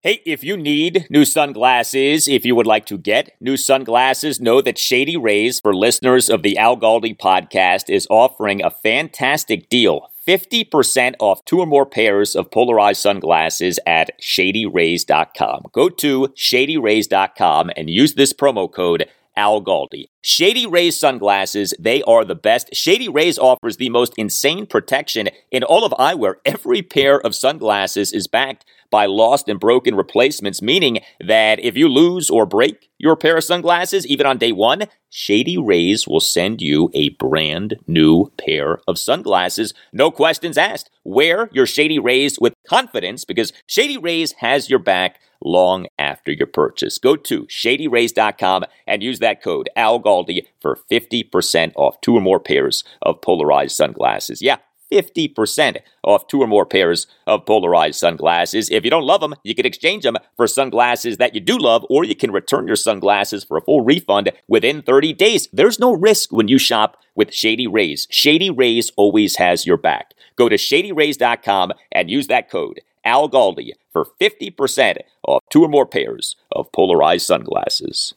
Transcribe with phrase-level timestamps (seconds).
[0.00, 4.60] Hey, if you need new sunglasses, if you would like to get new sunglasses, know
[4.60, 10.12] that Shady Rays, for listeners of the Al Galdi podcast, is offering a fantastic deal.
[10.24, 15.62] 50% off two or more pairs of polarized sunglasses at shadyrays.com.
[15.72, 19.08] Go to shadyrays.com and use this promo code
[19.38, 20.06] Al Galdi.
[20.20, 22.74] Shady Rays sunglasses, they are the best.
[22.74, 26.34] Shady Rays offers the most insane protection in all of eyewear.
[26.44, 31.88] Every pair of sunglasses is backed by lost and broken replacements, meaning that if you
[31.88, 36.60] lose or break your pair of sunglasses, even on day one, Shady Rays will send
[36.60, 39.72] you a brand new pair of sunglasses.
[39.92, 40.90] No questions asked.
[41.04, 46.46] Wear your Shady Rays with confidence because Shady Rays has your back long after your
[46.46, 46.98] purchase.
[46.98, 52.84] Go to shadyrays.com and use that code ALGALDI for 50% off two or more pairs
[53.02, 54.42] of polarized sunglasses.
[54.42, 54.56] Yeah,
[54.90, 58.70] 50% off two or more pairs of polarized sunglasses.
[58.70, 61.84] If you don't love them, you can exchange them for sunglasses that you do love,
[61.90, 65.48] or you can return your sunglasses for a full refund within 30 days.
[65.52, 68.06] There's no risk when you shop with Shady Rays.
[68.10, 70.14] Shady Rays always has your back.
[70.36, 75.86] Go to shadyrays.com and use that code Al Galdi for 50% off two or more
[75.86, 78.12] pairs of polarized sunglasses.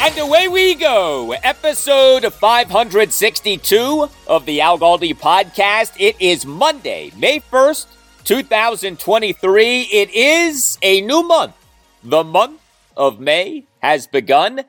[0.00, 1.32] And away we go.
[1.32, 5.92] Episode 562 of the Al Galdi podcast.
[5.98, 7.86] It is Monday, May 1st,
[8.24, 9.82] 2023.
[9.82, 11.54] It is a new month.
[12.02, 12.60] The month
[12.96, 14.62] of May has begun,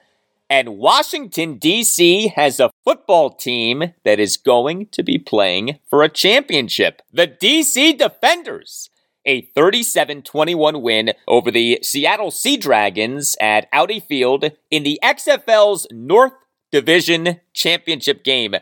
[0.49, 2.33] and Washington, D.C.
[2.35, 7.01] has a football team that is going to be playing for a championship.
[7.13, 7.93] The D.C.
[7.93, 8.89] Defenders
[9.25, 15.87] a 37 21 win over the Seattle Sea Dragons at Audi Field in the XFL's
[15.91, 16.33] North
[16.71, 18.55] Division Championship game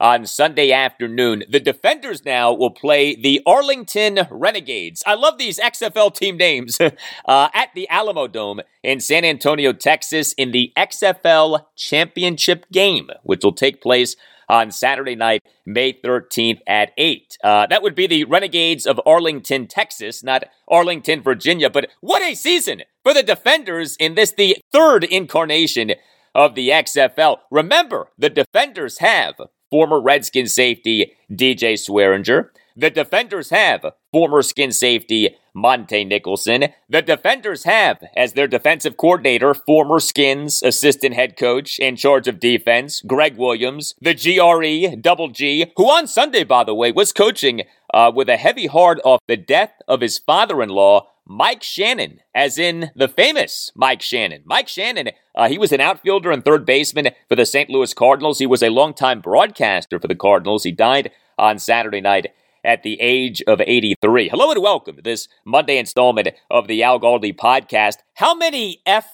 [0.00, 1.44] on Sunday afternoon.
[1.48, 5.02] The Defenders now will play the Arlington Renegades.
[5.06, 6.78] I love these XFL team names
[7.24, 13.52] uh, at the Alamodome in San Antonio, Texas, in the XFL Championship game, which will
[13.52, 14.16] take place
[14.48, 17.38] on Saturday night, May 13th at 8.
[17.42, 21.68] Uh, that would be the Renegades of Arlington, Texas, not Arlington, Virginia.
[21.68, 25.92] But what a season for the Defenders in this, the third incarnation
[26.34, 27.38] of the XFL.
[27.50, 29.34] Remember, the Defenders have
[29.76, 32.48] former Redskin safety DJ Swearinger.
[32.74, 36.68] The defenders have former skin safety Montae Nicholson.
[36.88, 42.40] The defenders have, as their defensive coordinator, former skins assistant head coach in charge of
[42.40, 43.94] defense, Greg Williams.
[44.00, 48.38] The GRE, Double G, who on Sunday, by the way, was coaching uh, with a
[48.38, 51.06] heavy heart off the death of his father in law.
[51.28, 54.42] Mike Shannon, as in the famous Mike Shannon.
[54.44, 57.68] Mike Shannon, uh, he was an outfielder and third baseman for the St.
[57.68, 58.38] Louis Cardinals.
[58.38, 60.62] He was a longtime broadcaster for the Cardinals.
[60.62, 62.32] He died on Saturday night
[62.62, 64.28] at the age of 83.
[64.28, 67.96] Hello and welcome to this Monday installment of the Al Galdi podcast.
[68.14, 69.10] How many F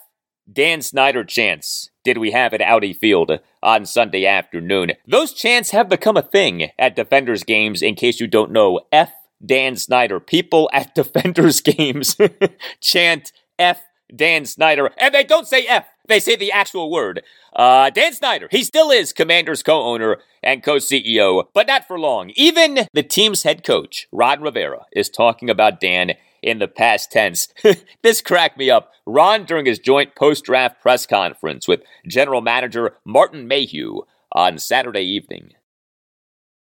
[0.52, 4.92] Dan Snyder chants did we have at Audi Field on Sunday afternoon?
[5.06, 8.80] Those chants have become a thing at Defenders games, in case you don't know.
[8.92, 9.12] F
[9.44, 10.20] Dan Snyder.
[10.20, 12.16] People at Defenders games
[12.80, 13.82] chant F
[14.14, 15.86] Dan Snyder, and they don't say F.
[16.08, 17.22] They say the actual word.
[17.54, 21.98] Uh, Dan Snyder, he still is Commanders co owner and co CEO, but not for
[21.98, 22.30] long.
[22.34, 27.48] Even the team's head coach, Ron Rivera, is talking about Dan in the past tense.
[28.02, 28.92] this cracked me up.
[29.06, 35.02] Ron, during his joint post draft press conference with general manager Martin Mayhew on Saturday
[35.02, 35.52] evening.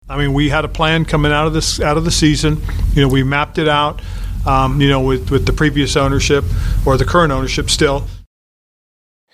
[0.09, 2.62] I mean, we had a plan coming out of this out of the season.
[2.94, 4.02] You know, we mapped it out.
[4.46, 6.44] Um, you know, with with the previous ownership
[6.86, 8.08] or the current ownership still.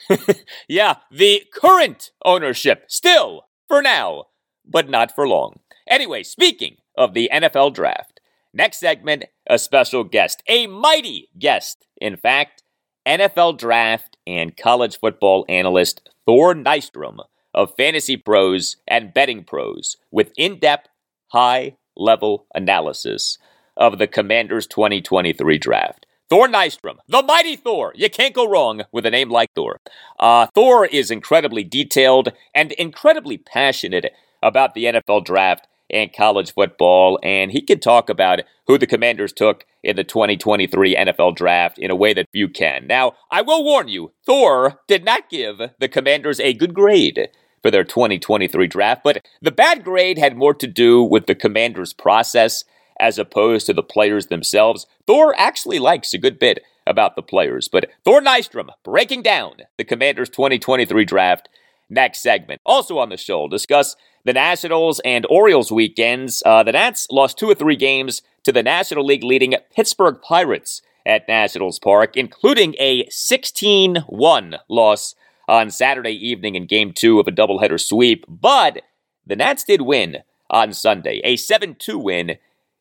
[0.67, 4.25] yeah, the current ownership still for now,
[4.65, 5.59] but not for long.
[5.87, 8.19] Anyway, speaking of the NFL draft,
[8.53, 12.63] next segment, a special guest, a mighty guest, in fact,
[13.05, 17.19] NFL draft and college football analyst Thor Nystrom
[17.55, 20.89] of Fantasy Pros and Betting Pros with in depth,
[21.29, 23.39] high level analysis
[23.75, 26.05] of the Commanders 2023 draft.
[26.29, 27.93] Thor Nystrom, the mighty Thor.
[27.95, 29.79] You can't go wrong with a name like Thor.
[30.19, 34.11] Uh, Thor is incredibly detailed and incredibly passionate
[34.41, 39.31] about the NFL draft and college football, and he can talk about who the Commanders
[39.31, 42.87] took in the 2023 NFL draft in a way that few can.
[42.87, 47.29] Now, I will warn you, Thor did not give the Commanders a good grade
[47.65, 51.93] for their 2023 draft, but the bad grade had more to do with the Commanders'
[51.93, 52.63] process
[52.99, 54.85] as opposed to the players themselves.
[55.07, 57.67] Thor actually likes a good bit about the players.
[57.67, 61.49] But Thor Nystrom breaking down the Commanders 2023 draft
[61.89, 62.61] next segment.
[62.67, 63.95] Also on the show, discuss
[64.25, 66.43] the Nationals and Orioles weekends.
[66.45, 70.83] Uh, the Nats lost two or three games to the National League leading Pittsburgh Pirates
[71.03, 75.15] at Nationals Park, including a 16 1 loss
[75.47, 78.25] on Saturday evening in game two of a doubleheader sweep.
[78.27, 78.81] But
[79.25, 80.17] the Nats did win
[80.49, 82.37] on Sunday, a 7 2 win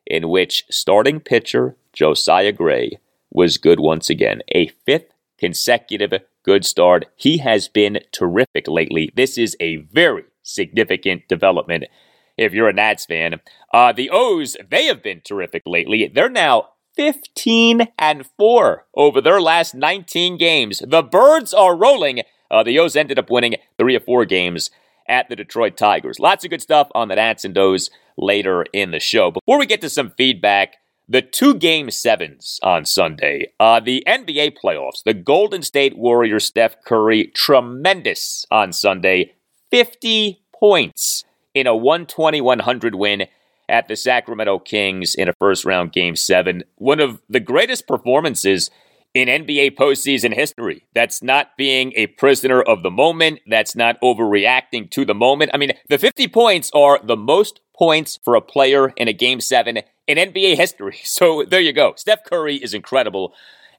[0.06, 2.98] in which starting pitcher Josiah Gray
[3.30, 4.42] was good once again.
[4.54, 6.12] A fifth consecutive
[6.42, 7.06] good start.
[7.16, 9.10] He has been terrific lately.
[9.14, 11.84] This is a very significant development
[12.36, 13.40] if you're a Nats fan.
[13.72, 16.10] Uh, the O's, they have been terrific lately.
[16.12, 20.82] They're now 15 and 4 over their last 19 games.
[20.86, 22.22] The Birds are rolling.
[22.50, 24.70] Uh, the O's ended up winning three or four games
[25.08, 26.18] at the Detroit Tigers.
[26.18, 29.30] Lots of good stuff on the Nats and O's later in the show.
[29.30, 30.76] Before we get to some feedback,
[31.08, 36.82] the two game sevens on Sunday, uh, the NBA playoffs, the Golden State Warriors, Steph
[36.84, 39.34] Curry, tremendous on Sunday,
[39.70, 43.26] 50 points in a 120 100 win
[43.68, 46.64] at the Sacramento Kings in a first round game seven.
[46.76, 48.70] One of the greatest performances
[49.14, 50.84] in NBA postseason history.
[50.92, 53.40] That's not being a prisoner of the moment.
[53.46, 55.52] That's not overreacting to the moment.
[55.54, 59.40] I mean, the 50 points are the most points for a player in a game
[59.40, 60.98] seven in NBA history.
[61.04, 61.94] So there you go.
[61.96, 63.34] Steph Curry is incredible.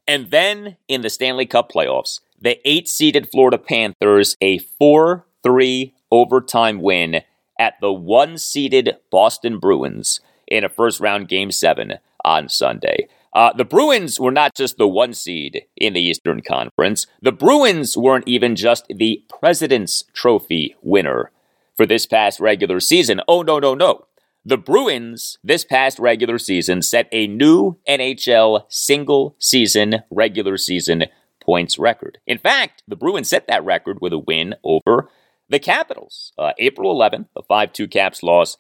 [0.07, 5.93] And then in the Stanley Cup playoffs, the eight seeded Florida Panthers, a 4 3
[6.11, 7.21] overtime win
[7.59, 13.07] at the one seeded Boston Bruins in a first round game seven on Sunday.
[13.35, 17.05] Uh, the Bruins were not just the one seed in the Eastern Conference.
[17.21, 21.31] The Bruins weren't even just the President's Trophy winner
[21.75, 23.19] for this past regular season.
[23.27, 24.05] Oh, no, no, no.
[24.45, 31.05] The Bruins, this past regular season, set a new NHL single season regular season
[31.43, 32.19] points record.
[32.25, 35.09] In fact, the Bruins set that record with a win over
[35.49, 36.31] the Capitals.
[36.37, 38.55] Uh, April 11th, a 5 2 Caps loss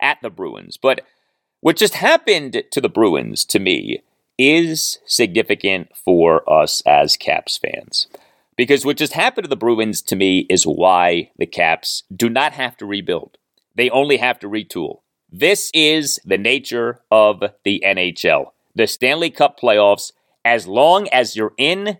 [0.00, 0.76] at the Bruins.
[0.76, 1.00] But
[1.60, 4.02] what just happened to the Bruins, to me,
[4.38, 8.06] is significant for us as Caps fans.
[8.56, 12.52] Because what just happened to the Bruins to me is why the Caps do not
[12.52, 13.38] have to rebuild.
[13.74, 15.00] They only have to retool.
[15.30, 18.52] This is the nature of the NHL.
[18.74, 20.12] The Stanley Cup playoffs,
[20.44, 21.98] as long as you're in,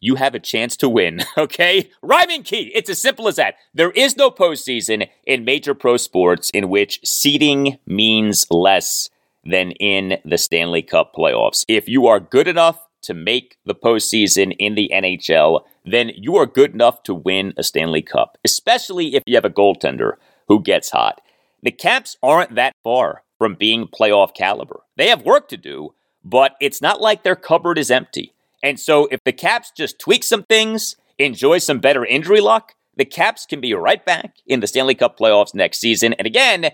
[0.00, 1.90] you have a chance to win, okay?
[2.02, 2.70] Rhyming key.
[2.74, 3.54] It's as simple as that.
[3.72, 9.08] There is no postseason in major pro sports in which seeding means less
[9.44, 11.64] than in the Stanley Cup playoffs.
[11.68, 16.46] If you are good enough to make the postseason in the NHL, then you are
[16.46, 20.12] good enough to win a Stanley Cup, especially if you have a goaltender
[20.48, 21.20] who gets hot.
[21.62, 24.80] The Caps aren't that far from being playoff caliber.
[24.96, 25.94] They have work to do,
[26.24, 28.32] but it's not like their cupboard is empty.
[28.62, 33.04] And so if the Caps just tweak some things, enjoy some better injury luck, the
[33.04, 36.14] Caps can be right back in the Stanley Cup playoffs next season.
[36.14, 36.70] And again,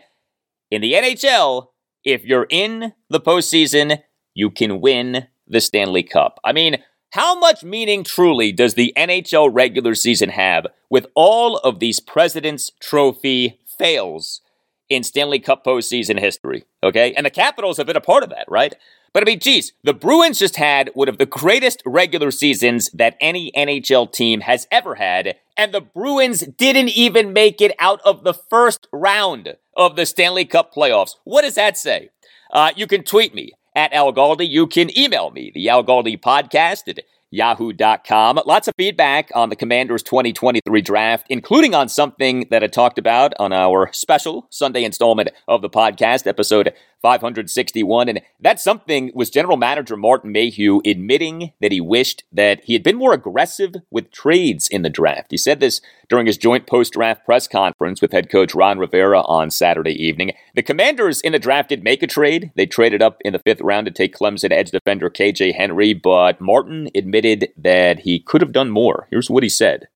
[0.71, 1.69] in the NHL,
[2.05, 4.01] if you're in the postseason,
[4.35, 6.39] you can win the Stanley Cup.
[6.45, 6.83] I mean,
[7.13, 12.71] how much meaning truly does the NHL regular season have with all of these President's
[12.81, 14.41] Trophy fails
[14.89, 16.65] in Stanley Cup postseason history?
[16.83, 17.13] Okay.
[17.15, 18.75] And the Capitals have been a part of that, right?
[19.13, 23.17] But I mean, geez, the Bruins just had one of the greatest regular seasons that
[23.21, 28.23] any NHL team has ever had, and the Bruins didn't even make it out of
[28.23, 31.17] the first round of the Stanley Cup playoffs.
[31.25, 32.11] What does that say?
[32.53, 34.49] Uh, you can tweet me at Al Galdi.
[34.49, 38.41] You can email me, the Al Galdi podcast at yahoo.com.
[38.45, 43.33] Lots of feedback on the Commanders 2023 draft, including on something that I talked about
[43.39, 48.09] on our special Sunday installment of the podcast, episode 561.
[48.09, 52.83] And that's something was General Manager Martin Mayhew admitting that he wished that he had
[52.83, 55.31] been more aggressive with trades in the draft.
[55.31, 59.21] He said this during his joint post draft press conference with head coach Ron Rivera
[59.23, 60.33] on Saturday evening.
[60.55, 62.51] The Commanders in the draft did make a trade.
[62.57, 66.41] They traded up in the fifth round to take Clemson edge defender KJ Henry, but
[66.41, 69.07] Martin admitted that he could have done more.
[69.11, 69.89] Here's what he said.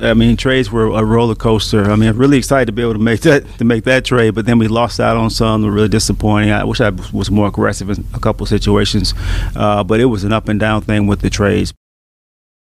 [0.00, 1.90] I mean, trades were a roller coaster.
[1.90, 4.34] I mean, I'm really excited to be able to make that to make that trade,
[4.34, 5.62] but then we lost out on some.
[5.62, 6.50] Were really disappointing.
[6.50, 9.14] I wish I was more aggressive in a couple situations,
[9.56, 11.74] uh, but it was an up and down thing with the trades.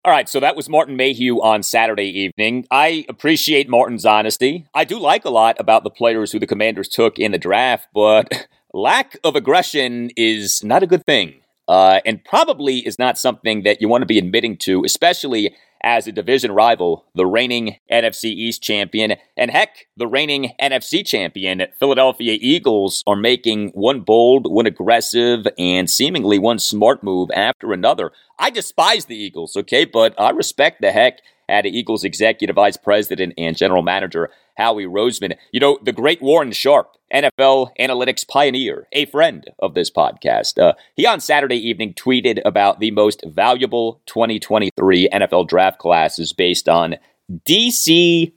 [0.04, 2.66] All right, so that was Martin Mayhew on Saturday evening.
[2.70, 4.66] I appreciate Martin's honesty.
[4.74, 7.88] I do like a lot about the players who the Commanders took in the draft,
[7.94, 11.36] but lack of aggression is not a good thing,
[11.68, 15.54] uh, and probably is not something that you want to be admitting to, especially
[15.84, 21.62] as a division rival, the reigning NFC East champion, and heck, the reigning NFC champion,
[21.78, 28.10] Philadelphia Eagles, are making one bold, one aggressive, and seemingly one smart move after another.
[28.38, 33.34] I despise the Eagles, okay, but I respect the heck at Eagles executive vice president
[33.36, 35.36] and general manager Howie Roseman.
[35.52, 40.60] You know, the great Warren Sharp, NFL analytics pioneer, a friend of this podcast.
[40.60, 46.68] Uh, he on Saturday evening tweeted about the most valuable 2023 NFL draft classes based
[46.68, 46.96] on
[47.30, 48.32] DCOE.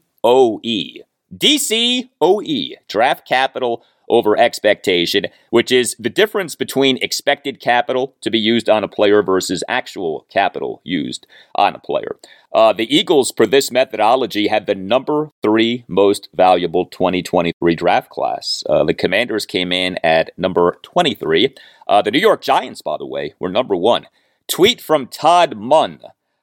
[1.36, 8.70] DCOE, draft capital over expectation, which is the difference between expected capital to be used
[8.70, 12.18] on a player versus actual capital used on a player.
[12.54, 18.64] Uh, the Eagles, per this methodology, had the number three most valuable 2023 draft class.
[18.70, 21.54] Uh, the Commanders came in at number 23.
[21.88, 24.08] Uh, the New York Giants, by the way, were number one.
[24.48, 26.00] Tweet from Todd Munn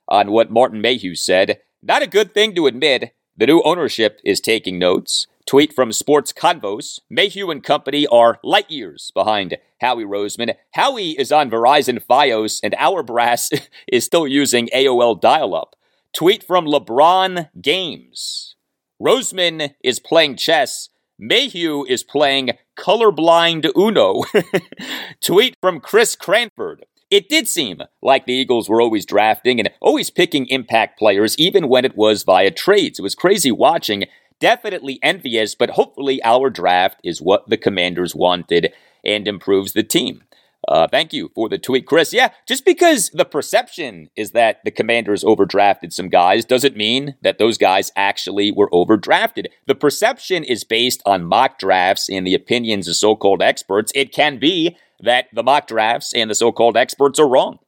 [0.06, 1.61] on what Martin Mayhew said.
[1.83, 3.14] Not a good thing to admit.
[3.37, 5.26] The new ownership is taking notes.
[5.46, 7.00] Tweet from Sports Convos.
[7.10, 10.54] Mayhew and company are light years behind Howie Roseman.
[10.72, 13.50] Howie is on Verizon Fios, and our brass
[13.92, 15.76] is still using AOL dial up.
[16.14, 18.54] Tweet from LeBron Games.
[19.02, 20.88] Roseman is playing chess.
[21.18, 24.22] Mayhew is playing colorblind Uno.
[25.20, 26.86] Tweet from Chris Cranford.
[27.10, 31.68] It did seem like the Eagles were always drafting and always picking impact players, even
[31.68, 32.98] when it was via trades.
[32.98, 34.06] It was crazy watching
[34.41, 38.73] definitely envious, but hopefully our draft is what the commanders wanted
[39.05, 40.23] and improves the team.
[40.67, 42.12] Uh, thank you for the tweet, Chris.
[42.12, 47.38] Yeah, just because the perception is that the commanders overdrafted some guys doesn't mean that
[47.38, 49.47] those guys actually were overdrafted.
[49.67, 53.93] The perception is based on mock drafts and the opinions of so called experts.
[53.95, 57.59] It can be that the mock drafts and the so called experts are wrong.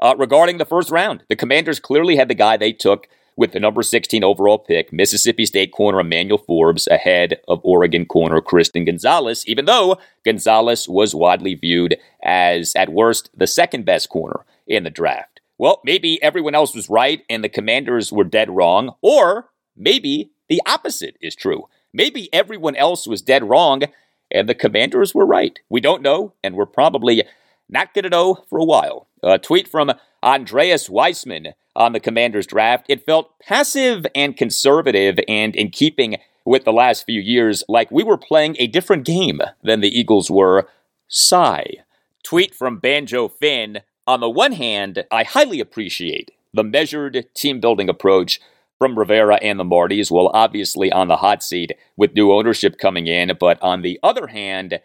[0.00, 3.60] Uh, regarding the first round, the commanders clearly had the guy they took with the
[3.60, 9.46] number 16 overall pick, Mississippi State corner Emmanuel Forbes ahead of Oregon corner Christian Gonzalez,
[9.46, 14.90] even though Gonzalez was widely viewed as, at worst, the second best corner in the
[14.90, 15.40] draft.
[15.58, 20.62] Well, maybe everyone else was right and the commanders were dead wrong, or maybe the
[20.66, 21.68] opposite is true.
[21.92, 23.82] Maybe everyone else was dead wrong
[24.30, 25.58] and the commanders were right.
[25.68, 27.22] We don't know, and we're probably
[27.68, 29.05] not going to know for a while.
[29.22, 29.92] A tweet from
[30.22, 32.86] Andreas Weissman on the Commanders draft.
[32.88, 38.04] It felt passive and conservative and in keeping with the last few years, like we
[38.04, 40.68] were playing a different game than the Eagles were.
[41.08, 41.66] Sigh.
[42.22, 43.80] Tweet from Banjo Finn.
[44.06, 48.40] On the one hand, I highly appreciate the measured team building approach
[48.78, 50.10] from Rivera and the Martys.
[50.10, 54.28] Well, obviously on the hot seat with new ownership coming in, but on the other
[54.28, 54.80] hand,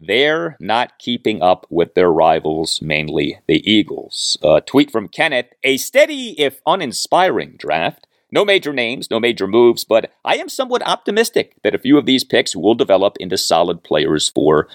[0.00, 4.36] they're not keeping up with their rivals, mainly the Eagles.
[4.42, 8.06] A tweet from Kenneth A steady, if uninspiring, draft.
[8.30, 12.06] No major names, no major moves, but I am somewhat optimistic that a few of
[12.06, 14.68] these picks will develop into solid players for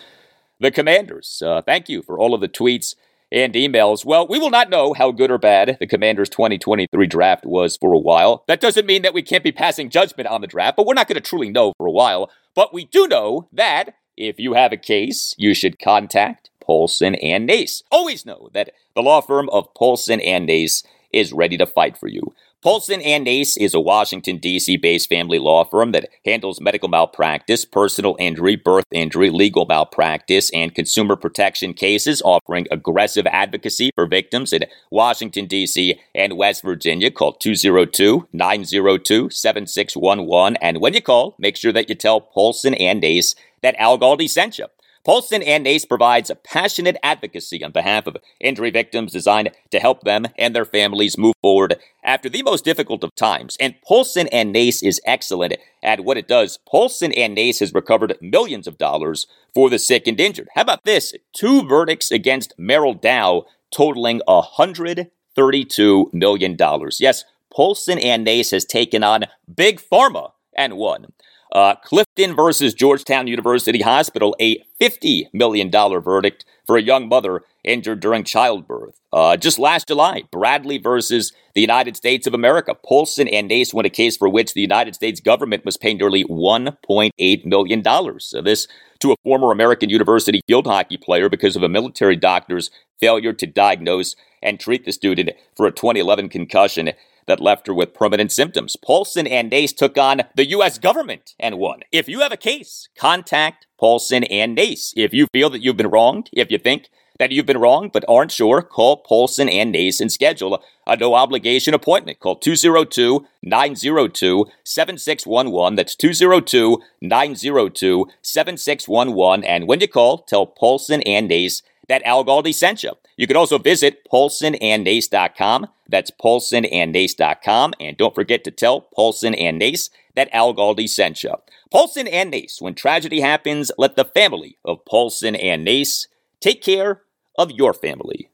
[0.60, 1.44] the Commanders.
[1.46, 2.96] Uh, thank you for all of the tweets
[3.32, 4.06] and emails.
[4.06, 7.94] Well, we will not know how good or bad the Commanders 2023 draft was for
[7.94, 8.44] a while.
[8.48, 11.08] That doesn't mean that we can't be passing judgment on the draft, but we're not
[11.08, 12.30] going to truly know for a while.
[12.56, 17.46] But we do know that if you have a case, you should contact Paulson and
[17.46, 17.84] Nace.
[17.92, 22.08] Always know that the law firm of Paulson and Nace is ready to fight for
[22.08, 22.34] you.
[22.62, 24.78] Paulson and Nace is a Washington, D.C.
[24.78, 30.76] based family law firm that handles medical malpractice, personal injury, birth injury, legal malpractice, and
[30.76, 36.00] consumer protection cases, offering aggressive advocacy for victims in Washington, D.C.
[36.14, 37.10] and West Virginia.
[37.10, 40.56] Call 202 902 7611.
[40.62, 44.30] And when you call, make sure that you tell Paulson and Nace that Al Galdi
[44.30, 44.68] sent you.
[45.04, 50.28] Paulson and Nace provides passionate advocacy on behalf of injury victims designed to help them
[50.38, 53.58] and their families move forward after the most difficult of times.
[53.60, 56.60] And Paulson and Nace is excellent at what it does.
[56.68, 60.50] Paulson and Nace has recovered millions of dollars for the sick and injured.
[60.56, 61.14] How about this?
[61.34, 66.58] Two verdicts against Merrell Dow totaling $132 million.
[67.00, 71.08] Yes, Paulson and Nace has taken on Big Pharma and won.
[71.52, 78.00] Uh, Clifton versus Georgetown University Hospital, a $50 million verdict for a young mother injured
[78.00, 79.00] during childbirth.
[79.12, 82.74] Uh, just last July, Bradley versus the United States of America.
[82.74, 86.24] Paulson and Nace won a case for which the United States government was pay nearly
[86.24, 88.20] $1.8 million.
[88.20, 88.68] So this
[89.02, 93.48] to a former American University field hockey player because of a military doctor's failure to
[93.48, 96.92] diagnose and treat the student for a 2011 concussion
[97.28, 98.76] that left her with permanent symptoms.
[98.76, 100.78] Paulson and Nace took on the U.S.
[100.78, 101.82] government and won.
[101.92, 104.94] If you have a case, contact Paulson and Nace.
[104.96, 108.04] If you feel that you've been wronged, if you think that you've been wrong but
[108.08, 112.20] aren't sure, call Paulson and Nace and schedule a no obligation appointment.
[112.20, 115.76] Call 202 902 7611.
[115.76, 119.46] That's 202 902 7611.
[119.46, 122.94] And when you call, tell Paulson and Nace that Al Galdi sent you.
[123.18, 125.68] You can also visit paulsonandnace.com.
[125.90, 127.74] That's paulsonandnace.com.
[127.82, 131.36] And don't forget to tell Paulson and Nace that Al Galdi sent you.
[131.70, 136.08] Paulson and Nace, when tragedy happens, let the family of Paulson and Nace
[136.40, 137.02] take care
[137.38, 138.31] of your family.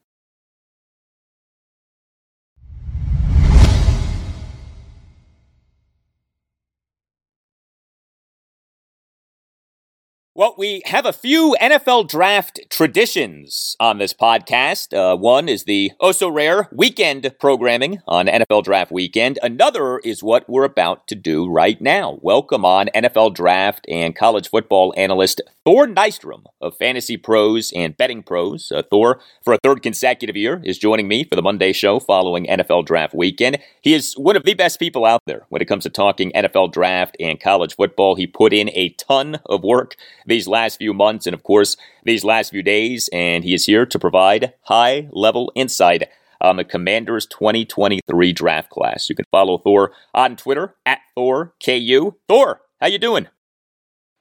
[10.38, 14.96] Well, we have a few NFL draft traditions on this podcast.
[14.96, 19.40] Uh, one is the oh so rare weekend programming on NFL Draft Weekend.
[19.42, 22.20] Another is what we're about to do right now.
[22.22, 28.22] Welcome on NFL Draft and college football analyst Thor Nystrom of Fantasy Pros and Betting
[28.22, 28.72] Pros.
[28.72, 32.46] Uh, Thor, for a third consecutive year, is joining me for the Monday show following
[32.46, 33.58] NFL Draft Weekend.
[33.82, 36.72] He is one of the best people out there when it comes to talking NFL
[36.72, 38.14] Draft and college football.
[38.14, 39.96] He put in a ton of work
[40.28, 43.08] these last few months and, of course, these last few days.
[43.12, 46.08] And he is here to provide high level insight
[46.40, 49.08] on the Commanders 2023 draft class.
[49.08, 52.14] You can follow Thor on Twitter at ThorKU.
[52.28, 53.28] Thor, how you doing?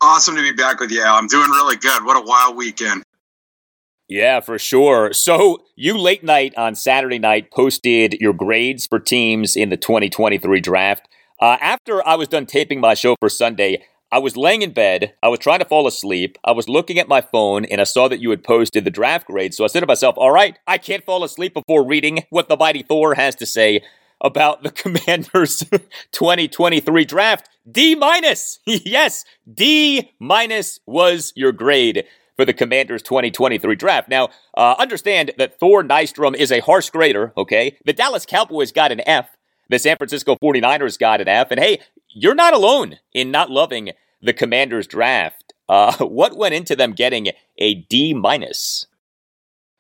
[0.01, 1.15] Awesome to be back with you, Al.
[1.15, 2.05] I'm doing really good.
[2.05, 3.03] What a wild weekend.
[4.07, 5.11] Yeah, for sure.
[5.11, 10.61] So, you late night on Saturday night posted your grades for teams in the 2023
[10.61, 11.09] draft.
[11.41, 15.13] Uh, after I was done taping my show for Sunday, I was laying in bed.
[15.21, 16.37] I was trying to fall asleep.
[16.43, 19.27] I was looking at my phone and I saw that you had posted the draft
[19.27, 19.53] grade.
[19.53, 22.55] So I said to myself, all right, I can't fall asleep before reading what the
[22.55, 23.81] mighty Thor has to say
[24.21, 25.63] about the Commanders
[26.11, 27.49] 2023 draft.
[27.69, 28.59] D minus.
[28.65, 32.05] yes, D minus was your grade
[32.37, 34.07] for the Commanders 2023 draft.
[34.07, 37.77] Now, uh, understand that Thor Nystrom is a harsh grader, okay?
[37.83, 39.29] The Dallas Cowboys got an F.
[39.69, 41.51] The San Francisco 49ers got an F.
[41.51, 41.81] And hey,
[42.17, 45.53] you're not alone in not loving the Commanders draft.
[45.69, 48.87] Uh, what went into them getting a D minus?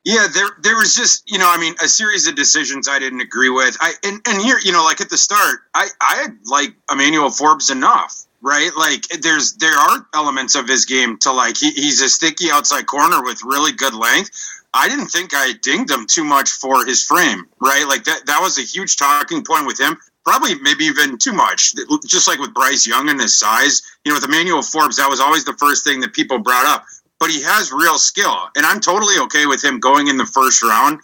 [0.05, 3.19] Yeah, there there was just you know I mean a series of decisions I didn't
[3.19, 3.75] agree with.
[3.81, 7.69] I and, and here you know like at the start I I like Emmanuel Forbes
[7.69, 12.07] enough right like there's there are elements of his game to like he, he's a
[12.07, 14.29] sticky outside corner with really good length.
[14.73, 18.39] I didn't think I dinged him too much for his frame right like that that
[18.39, 21.73] was a huge talking point with him probably maybe even too much.
[22.05, 25.21] Just like with Bryce Young and his size, you know, with Emmanuel Forbes, that was
[25.21, 26.83] always the first thing that people brought up.
[27.17, 30.61] But he has real skill, and I'm totally okay with him going in the first
[30.61, 30.99] round.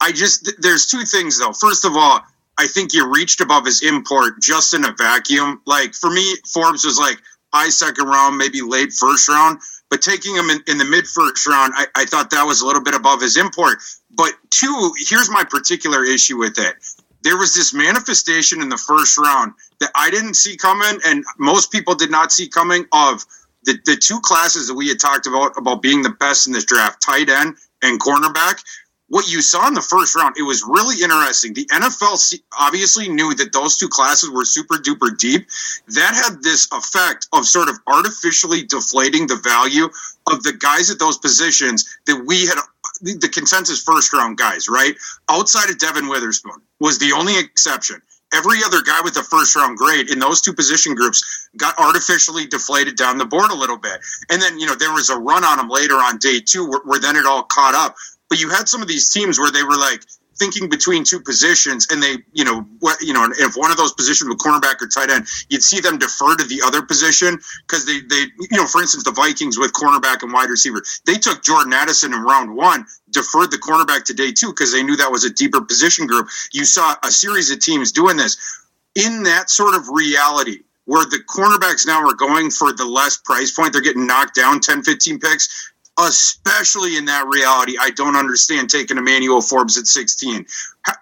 [0.00, 1.52] I just there's two things though.
[1.52, 2.20] First of all,
[2.56, 5.60] I think you reached above his import just in a vacuum.
[5.66, 7.18] Like for me, Forbes was like
[7.52, 9.58] high second round, maybe late first round.
[9.90, 12.66] But taking him in, in the mid first round, I, I thought that was a
[12.66, 13.78] little bit above his import.
[14.12, 16.76] But two, here's my particular issue with it
[17.22, 21.70] there was this manifestation in the first round that I didn't see coming, and most
[21.70, 23.24] people did not see coming of
[23.64, 26.64] the, the two classes that we had talked about about being the best in this
[26.64, 28.62] draft, tight end and cornerback.
[29.08, 31.52] What you saw in the first round, it was really interesting.
[31.52, 35.48] The NFL obviously knew that those two classes were super duper deep.
[35.88, 39.86] That had this effect of sort of artificially deflating the value
[40.28, 42.58] of the guys at those positions that we had
[43.00, 44.94] the consensus first round guys, right?
[45.28, 48.00] Outside of Devon Witherspoon was the only exception.
[48.32, 52.46] Every other guy with a first round grade in those two position groups got artificially
[52.46, 53.98] deflated down the board a little bit.
[54.30, 56.80] And then, you know, there was a run on them later on day two where,
[56.84, 57.96] where then it all caught up.
[58.28, 60.04] But you had some of these teams where they were like,
[60.40, 63.92] thinking between two positions and they, you know, what, you know, if one of those
[63.92, 67.84] positions with cornerback or tight end, you'd see them defer to the other position because
[67.84, 71.42] they, they, you know, for instance, the Vikings with cornerback and wide receiver, they took
[71.42, 75.12] Jordan Addison in round one, deferred the cornerback to day two because they knew that
[75.12, 76.28] was a deeper position group.
[76.52, 81.22] You saw a series of teams doing this in that sort of reality where the
[81.28, 83.74] cornerbacks now are going for the less price point.
[83.74, 87.76] They're getting knocked down 10, 15 picks especially in that reality.
[87.80, 90.46] I don't understand taking Emmanuel Forbes at 16.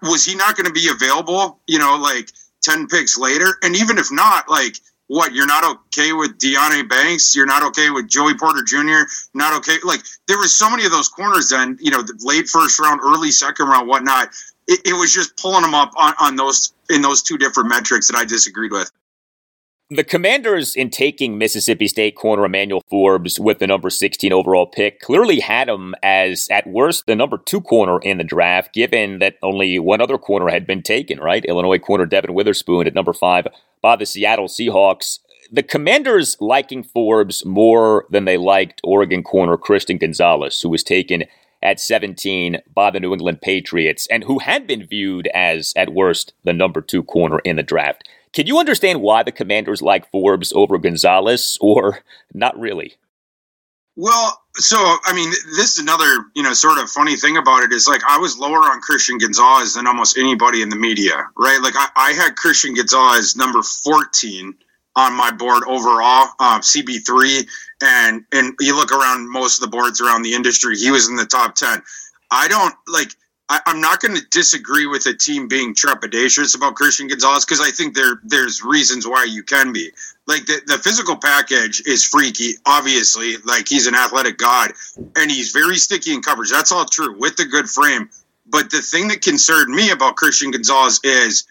[0.03, 2.31] Was he not going to be available, you know, like
[2.63, 3.57] 10 picks later?
[3.63, 7.35] And even if not, like, what, you're not okay with Deonte Banks?
[7.35, 9.09] You're not okay with Joey Porter Jr.?
[9.33, 9.77] Not okay?
[9.83, 13.01] Like, there was so many of those corners then, you know, the late first round,
[13.01, 14.29] early second round, whatnot.
[14.67, 18.07] It, it was just pulling them up on, on those in those two different metrics
[18.07, 18.91] that I disagreed with.
[19.91, 24.99] The Commanders, in taking Mississippi State corner Emmanuel Forbes with the number 16 overall pick,
[24.99, 29.37] clearly had him as, at worst, the number two corner in the draft, given that
[29.41, 31.43] only one other corner had been taken, right?
[31.43, 33.47] Illinois corner Devon Witherspoon at number five
[33.81, 35.21] by the Seattle Seahawks.
[35.51, 41.23] The Commanders liking Forbes more than they liked Oregon corner Christian Gonzalez, who was taken
[41.63, 46.33] at 17 by the New England Patriots, and who had been viewed as, at worst,
[46.43, 48.07] the number two corner in the draft.
[48.33, 51.99] Can you understand why the commanders like Forbes over Gonzalez, or
[52.33, 52.95] not really?
[53.95, 57.73] Well, so I mean, this is another you know sort of funny thing about it
[57.73, 61.59] is like I was lower on Christian Gonzalez than almost anybody in the media, right?
[61.61, 64.55] Like I, I had Christian Gonzalez number fourteen
[64.95, 67.47] on my board overall, uh, CB three,
[67.81, 71.15] and and you look around most of the boards around the industry, he was in
[71.15, 71.81] the top ten.
[72.31, 73.11] I don't like.
[73.49, 77.59] I, am not going to disagree with a team being trepidatious about Christian Gonzalez because
[77.61, 79.91] I think there there's reasons why you can be.
[80.27, 83.37] Like the, the physical package is freaky, obviously.
[83.37, 84.73] Like he's an athletic god
[85.15, 86.51] and he's very sticky in coverage.
[86.51, 88.09] That's all true with the good frame.
[88.45, 91.47] But the thing that concerned me about Christian Gonzalez is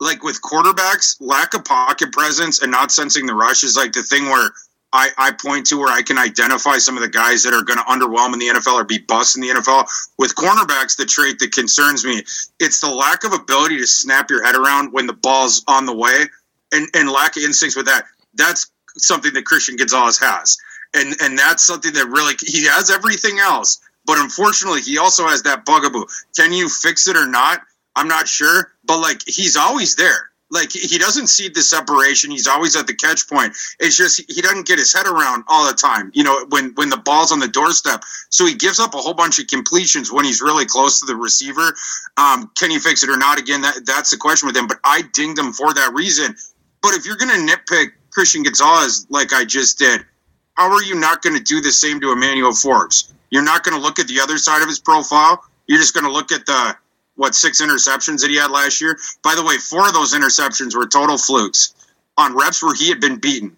[0.00, 4.02] like with quarterbacks, lack of pocket presence and not sensing the rush is like the
[4.02, 4.50] thing where
[4.92, 7.78] I, I point to where I can identify some of the guys that are going
[7.78, 9.88] to underwhelm in the NFL or be bust in the NFL.
[10.18, 12.22] With cornerbacks, the trait that concerns me,
[12.60, 15.96] it's the lack of ability to snap your head around when the ball's on the
[15.96, 16.26] way
[16.72, 18.04] and, and lack of instincts with that.
[18.34, 20.58] That's something that Christian Gonzalez has.
[20.94, 25.44] And and that's something that really he has everything else, but unfortunately he also has
[25.44, 26.04] that bugaboo.
[26.36, 27.62] Can you fix it or not?
[27.96, 32.30] I'm not sure, but like he's always there like he doesn't see the separation.
[32.30, 33.56] He's always at the catch point.
[33.80, 36.10] It's just he doesn't get his head around all the time.
[36.14, 39.14] You know, when when the ball's on the doorstep, so he gives up a whole
[39.14, 41.74] bunch of completions when he's really close to the receiver.
[42.18, 43.38] Um, can you fix it or not?
[43.38, 44.66] Again, that, that's the question with him.
[44.66, 46.36] But I dinged him for that reason.
[46.82, 50.04] But if you're going to nitpick Christian Gonzalez like I just did,
[50.54, 53.12] how are you not going to do the same to Emmanuel Forbes?
[53.30, 55.42] You're not going to look at the other side of his profile.
[55.66, 56.76] You're just going to look at the
[57.16, 58.98] what six interceptions that he had last year.
[59.22, 61.74] By the way, four of those interceptions were total flukes
[62.16, 63.56] on reps where he had been beaten.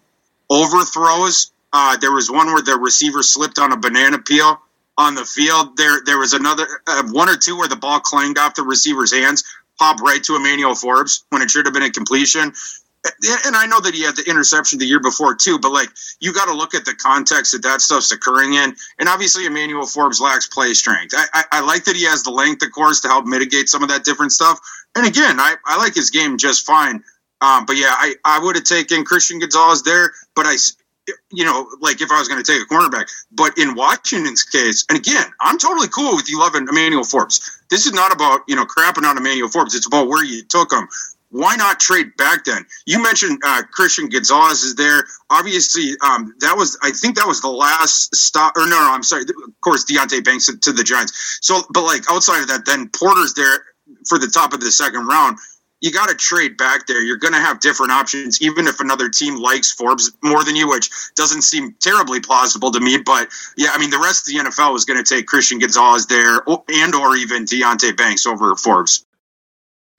[0.49, 1.51] Overthrows.
[1.73, 4.61] Uh, there was one where the receiver slipped on a banana peel
[4.97, 5.75] on the field.
[5.75, 9.13] There, there was another uh, one or two where the ball clanged off the receiver's
[9.13, 9.43] hands,
[9.77, 12.53] popped right to Emmanuel Forbes when it should have been a completion
[13.45, 15.89] and I know that he had the interception the year before too, but like
[16.19, 18.75] you got to look at the context that that stuff's occurring in.
[18.99, 21.13] And obviously, Emmanuel Forbes lacks play strength.
[21.15, 23.83] I, I, I, like that he has the length, of course, to help mitigate some
[23.83, 24.59] of that different stuff.
[24.95, 27.03] And again, I, I like his game just fine.
[27.41, 30.55] Um, but yeah, I, I would have taken Christian Gonzalez there, but I,
[31.31, 33.11] you know, like if I was going to take a cornerback.
[33.31, 37.61] But in Washington's case, and again, I'm totally cool with you loving Emmanuel Forbes.
[37.69, 39.75] This is not about, you know, crapping on Emmanuel Forbes.
[39.75, 40.87] It's about where you took him
[41.35, 42.65] why not trade back then?
[42.85, 45.03] You mentioned uh, Christian Gonzalez is there.
[45.29, 48.55] Obviously, um, that was I think that was the last stop.
[48.55, 49.23] Or no, no, I'm sorry.
[49.23, 51.39] Of course, Deonte Banks to the Giants.
[51.41, 53.65] So, but like outside of that, then Porter's there
[54.07, 55.37] for the top of the second round.
[55.81, 57.03] You got to trade back there.
[57.03, 60.69] You're going to have different options, even if another team likes Forbes more than you,
[60.69, 62.97] which doesn't seem terribly plausible to me.
[62.97, 66.07] But yeah, I mean, the rest of the NFL is going to take Christian Gonzalez
[66.07, 69.04] there, and or even Deonte Banks over Forbes.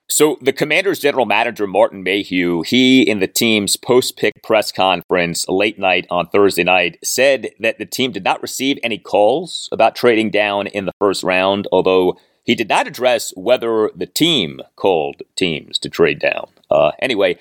[0.08, 5.80] So the Commanders general manager Martin Mayhew, he in the team's post-pick press conference late
[5.80, 10.30] night on Thursday night said that the team did not receive any calls about trading
[10.30, 15.76] down in the first round, although he did not address whether the team called teams
[15.80, 16.46] to trade down.
[16.70, 17.36] Uh, anyway,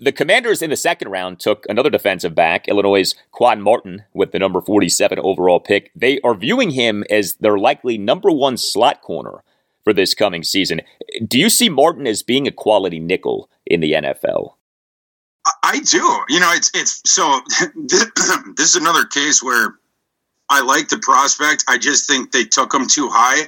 [0.00, 4.38] the Commanders in the second round took another defensive back, Illinois' Quan Martin, with the
[4.38, 5.90] number 47 overall pick.
[5.96, 9.42] They are viewing him as their likely number one slot corner
[9.86, 10.80] for this coming season.
[11.24, 14.54] Do you see Martin as being a quality nickel in the NFL?
[15.62, 16.24] I do.
[16.28, 17.22] You know, it's it's so
[17.86, 18.10] this,
[18.58, 19.76] is another case where
[20.50, 21.66] I like the prospect.
[21.68, 23.42] I just think they took him too high.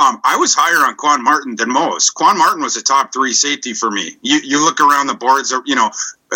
[0.00, 2.10] Um, I was higher on Quan Martin than most.
[2.10, 4.16] Quan Martin was a top three safety for me.
[4.22, 5.90] You, you look around the boards, you know,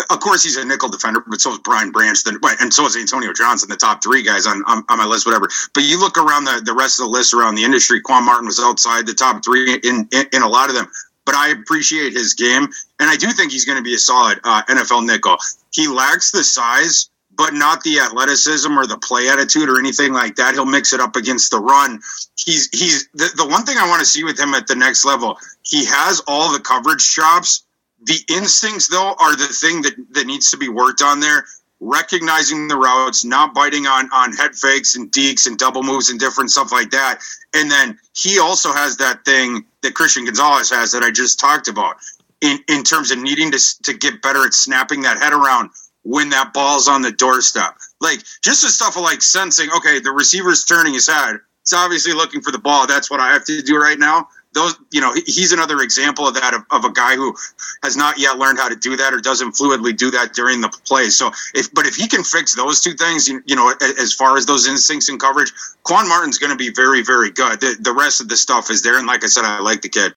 [0.09, 2.95] of course he's a nickel defender, but so is Brian Branch, then, and so is
[2.95, 5.49] Antonio Johnson, the top three guys on, on, on, my list, whatever.
[5.73, 8.47] But you look around the, the rest of the list around the industry, Quan Martin
[8.47, 10.87] was outside the top three in, in, in a lot of them.
[11.25, 14.39] But I appreciate his game, and I do think he's going to be a solid
[14.43, 15.37] uh, NFL nickel.
[15.71, 20.35] He lacks the size but not the athleticism or the play attitude or anything like
[20.35, 20.53] that.
[20.53, 21.99] He'll mix it up against the run.
[22.35, 25.05] He's he's the, the one thing I want to see with him at the next
[25.05, 25.37] level.
[25.63, 27.63] He has all the coverage chops.
[28.05, 31.45] The instincts though are the thing that that needs to be worked on there.
[31.79, 36.19] Recognizing the routes, not biting on on head fakes and deeks and double moves and
[36.19, 37.19] different stuff like that.
[37.53, 41.67] And then he also has that thing that Christian Gonzalez has that I just talked
[41.67, 41.97] about
[42.39, 45.71] in in terms of needing to to get better at snapping that head around
[46.03, 47.75] when that ball's on the doorstep.
[47.99, 51.37] Like just the stuff of like sensing, okay, the receiver's turning his head.
[51.61, 52.87] It's obviously looking for the ball.
[52.87, 54.27] That's what I have to do right now.
[54.53, 57.35] Those, you know, he's another example of that of, of, a guy who
[57.83, 60.69] has not yet learned how to do that or doesn't fluidly do that during the
[60.85, 61.09] play.
[61.09, 64.37] So if, but if he can fix those two things, you, you know, as far
[64.37, 65.51] as those instincts and coverage,
[65.83, 67.59] Quan Martin's going to be very, very good.
[67.59, 69.89] The, the rest of the stuff is there, and like I said, I like the
[69.89, 70.13] kid.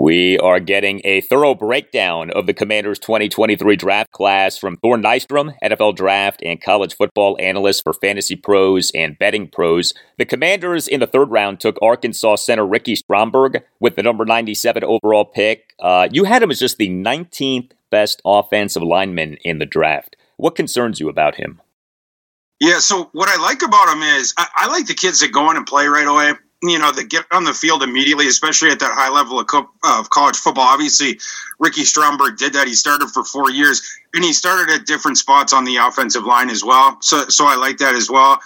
[0.00, 5.56] We are getting a thorough breakdown of the Commanders 2023 draft class from Thor Nystrom,
[5.60, 9.94] NFL draft and college football analyst for Fantasy Pros and Betting Pros.
[10.16, 14.84] The Commanders in the third round took Arkansas center Ricky Stromberg with the number 97
[14.84, 15.74] overall pick.
[15.80, 20.14] Uh, you had him as just the 19th best offensive lineman in the draft.
[20.36, 21.60] What concerns you about him?
[22.60, 25.50] Yeah, so what I like about him is I, I like the kids that go
[25.50, 28.80] in and play right away you know, that get on the field immediately, especially at
[28.80, 30.64] that high level of, co- of college football.
[30.64, 31.20] Obviously,
[31.58, 32.66] Ricky Stromberg did that.
[32.66, 33.82] He started for four years,
[34.14, 36.98] and he started at different spots on the offensive line as well.
[37.00, 38.40] So, so I like that as well.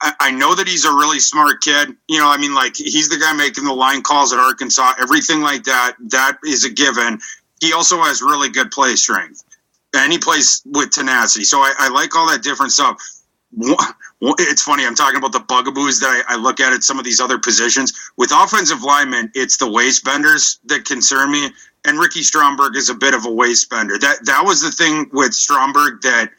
[0.00, 1.94] I, I know that he's a really smart kid.
[2.08, 5.42] You know, I mean, like he's the guy making the line calls at Arkansas, everything
[5.42, 5.96] like that.
[6.10, 7.20] That is a given.
[7.60, 9.44] He also has really good play strength,
[9.94, 11.44] and he plays with tenacity.
[11.44, 13.02] So I, I like all that different stuff
[13.56, 14.84] it's funny.
[14.84, 17.38] I'm talking about the bugaboos that I, I, look at at some of these other
[17.38, 17.92] positions.
[18.16, 21.50] With offensive linemen, it's the waist benders that concern me.
[21.84, 23.98] And Ricky Stromberg is a bit of a waist bender.
[23.98, 26.30] That that was the thing with Stromberg that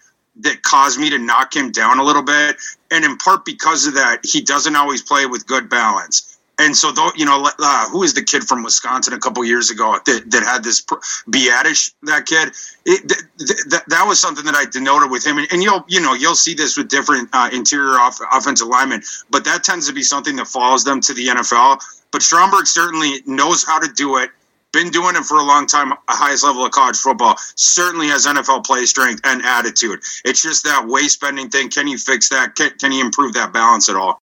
[0.41, 2.57] that caused me to knock him down a little bit.
[2.91, 6.38] And in part because of that, he doesn't always play with good balance.
[6.59, 9.71] And so, though, you know, uh, who is the kid from Wisconsin a couple years
[9.71, 11.93] ago that, that had this Biadasz?
[12.03, 12.49] That kid,
[12.85, 15.37] it, th- th- that was something that I denoted with him.
[15.37, 19.03] And, and, you'll, you know, you'll see this with different uh, interior off- offensive linemen,
[19.31, 21.81] but that tends to be something that follows them to the NFL.
[22.11, 24.29] But Stromberg certainly knows how to do it.
[24.71, 27.35] Been doing it for a long time, highest level of college football.
[27.55, 30.01] Certainly has NFL play strength and attitude.
[30.25, 31.69] It's just that waist bending thing.
[31.69, 32.55] Can you fix that?
[32.55, 34.21] Can, can he improve that balance at all?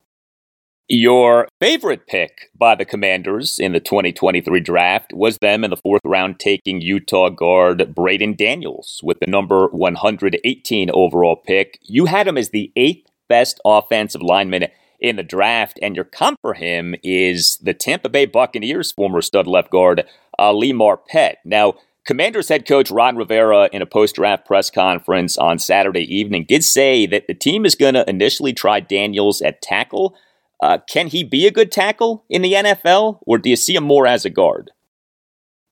[0.88, 6.04] Your favorite pick by the Commanders in the 2023 draft was them in the fourth
[6.06, 11.80] round taking Utah guard Braeden Daniels with the number 118 overall pick.
[11.82, 14.68] You had him as the eighth best offensive lineman
[15.00, 19.48] in the draft, and your comp for him is the Tampa Bay Buccaneers former stud
[19.48, 20.04] left guard uh,
[20.38, 21.38] Ali Marpet.
[21.44, 21.74] Now,
[22.06, 26.64] Commanders head coach Ron Rivera, in a post draft press conference on Saturday evening, did
[26.64, 30.16] say that the team is going to initially try Daniels at tackle
[30.62, 33.84] uh, can he be a good tackle in the NFL, or do you see him
[33.84, 34.72] more as a guard?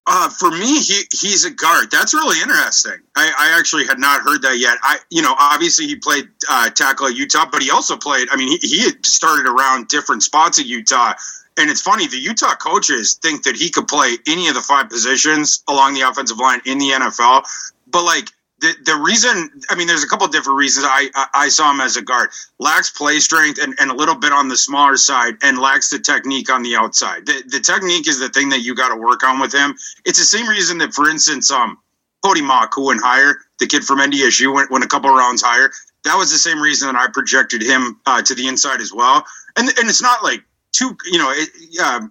[0.06, 1.89] Uh, for me, he he's a guard.
[1.89, 2.98] That's really interesting.
[3.15, 4.78] I, I, actually had not heard that yet.
[4.84, 8.28] I, you know, obviously he played uh, tackle at Utah, but he also played.
[8.30, 11.13] I mean, he, he had started around different spots at Utah.
[11.56, 14.89] And it's funny, the Utah coaches think that he could play any of the five
[14.89, 17.43] positions along the offensive line in the NFL.
[17.88, 18.30] But like
[18.63, 21.82] the, the reason, I mean, there's a couple different reasons I, I, I saw him
[21.82, 22.30] as a guard.
[22.60, 25.99] Lacks play strength and, and a little bit on the smaller side, and lacks the
[25.99, 27.26] technique on the outside.
[27.26, 29.76] The, the technique is the thing that you got to work on with him.
[30.06, 31.78] It's the same reason that, for instance, um,
[32.23, 35.69] Cody Mauch, who went higher, the kid from NDSU went, went a couple rounds higher.
[36.06, 39.26] That was the same reason that I projected him uh, to the inside as well.
[39.58, 40.41] And and it's not like
[40.73, 41.49] too, you know, it,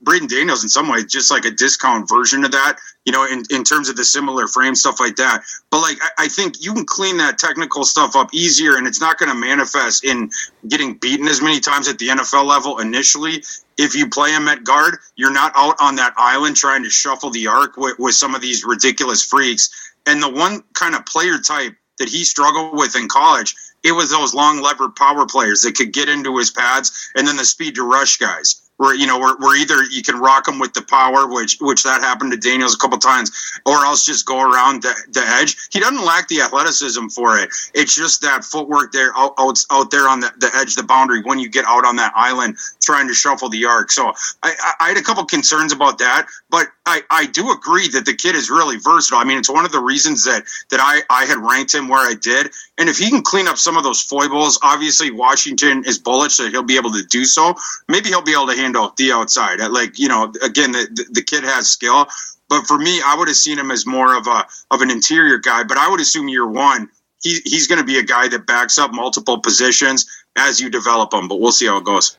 [0.02, 3.42] Braeden Daniels in some ways just like a discount version of that, you know, in,
[3.50, 5.42] in terms of the similar frame stuff like that.
[5.70, 9.00] But like, I, I think you can clean that technical stuff up easier, and it's
[9.00, 10.30] not going to manifest in
[10.66, 13.42] getting beaten as many times at the NFL level initially.
[13.76, 17.30] If you play him at guard, you're not out on that island trying to shuffle
[17.30, 19.92] the arc with, with some of these ridiculous freaks.
[20.06, 24.10] And the one kind of player type that he struggled with in college it was
[24.10, 27.76] those long levered power players that could get into his pads and then the speed
[27.76, 30.82] to rush guys where you know where, where either you can rock them with the
[30.82, 33.30] power which which that happened to daniels a couple times
[33.64, 35.56] or else just go around the, the edge.
[35.70, 37.50] He doesn't lack the athleticism for it.
[37.74, 41.22] It's just that footwork there out, out, out there on the, the edge the boundary
[41.22, 43.92] when you get out on that island trying to shuffle the arc.
[43.92, 48.04] So i, I had a couple concerns about that but I, I do agree that
[48.04, 49.20] the kid is really versatile.
[49.20, 52.00] I mean it's one of the reasons that that i i had ranked him where
[52.00, 52.50] i did.
[52.78, 56.50] And if he can clean up some of those foibles, obviously Washington is bullish that
[56.50, 57.54] he'll be able to do so.
[57.88, 59.60] Maybe he'll be able to handle the outside.
[59.60, 62.06] Like you know, again, the, the kid has skill.
[62.48, 65.38] But for me, I would have seen him as more of a of an interior
[65.38, 65.64] guy.
[65.64, 66.90] But I would assume year one,
[67.22, 70.06] he, he's going to be a guy that backs up multiple positions
[70.36, 71.28] as you develop him.
[71.28, 72.18] But we'll see how it goes.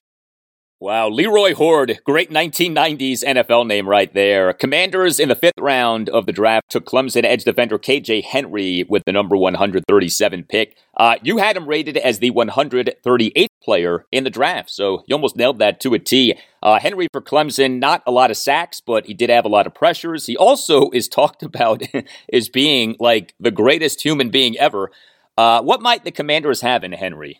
[0.84, 4.52] Wow, Leroy Hoard, great 1990s NFL name right there.
[4.52, 9.06] Commanders in the fifth round of the draft took Clemson edge defender KJ Henry with
[9.06, 10.76] the number 137 pick.
[10.98, 15.38] Uh, you had him rated as the 138th player in the draft, so you almost
[15.38, 16.38] nailed that to a T.
[16.62, 19.65] Uh, Henry for Clemson, not a lot of sacks, but he did have a lot
[19.65, 20.26] of pressures.
[20.26, 21.82] He also is talked about
[22.34, 24.91] as being like the greatest human being ever.
[25.38, 27.39] Uh, what might the Commanders have in Henry?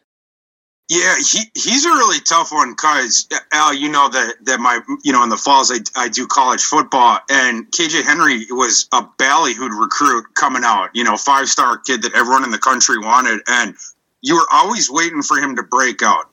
[0.90, 5.14] Yeah, he, he's a really tough one because Al, you know that that my you
[5.14, 9.80] know in the falls I, I do college football and KJ Henry was a ballyhooed
[9.80, 13.76] recruit coming out, you know, five star kid that everyone in the country wanted, and
[14.22, 16.26] you were always waiting for him to break out,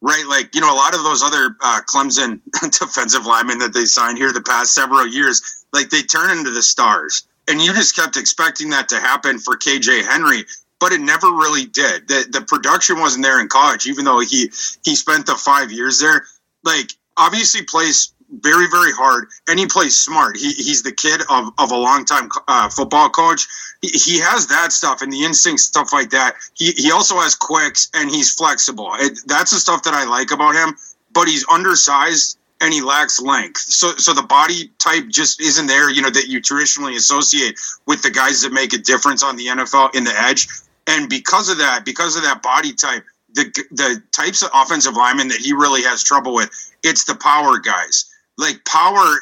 [0.00, 0.24] right?
[0.26, 2.40] Like you know, a lot of those other uh, Clemson
[2.80, 6.62] defensive linemen that they signed here the past several years, like they turn into the
[6.62, 10.44] stars, and you just kept expecting that to happen for KJ Henry
[10.80, 12.08] but it never really did.
[12.08, 14.50] The the production wasn't there in college, even though he
[14.84, 16.24] he spent the five years there.
[16.64, 20.36] Like obviously plays very very hard and he plays smart.
[20.36, 23.46] He, he's the kid of, of a long time uh, football coach.
[23.80, 26.34] He, has that stuff and the instinct stuff like that.
[26.54, 28.90] He he also has quicks and he's flexible.
[28.98, 30.76] It, that's the stuff that I like about him.
[31.12, 33.58] But he's undersized and he lacks length.
[33.60, 38.02] So so the body type just isn't there, you know, that you traditionally associate with
[38.02, 40.48] the guys that make a difference on the NFL in the edge.
[40.88, 45.28] And because of that, because of that body type, the the types of offensive linemen
[45.28, 46.50] that he really has trouble with,
[46.82, 48.06] it's the power guys.
[48.38, 49.16] Like power,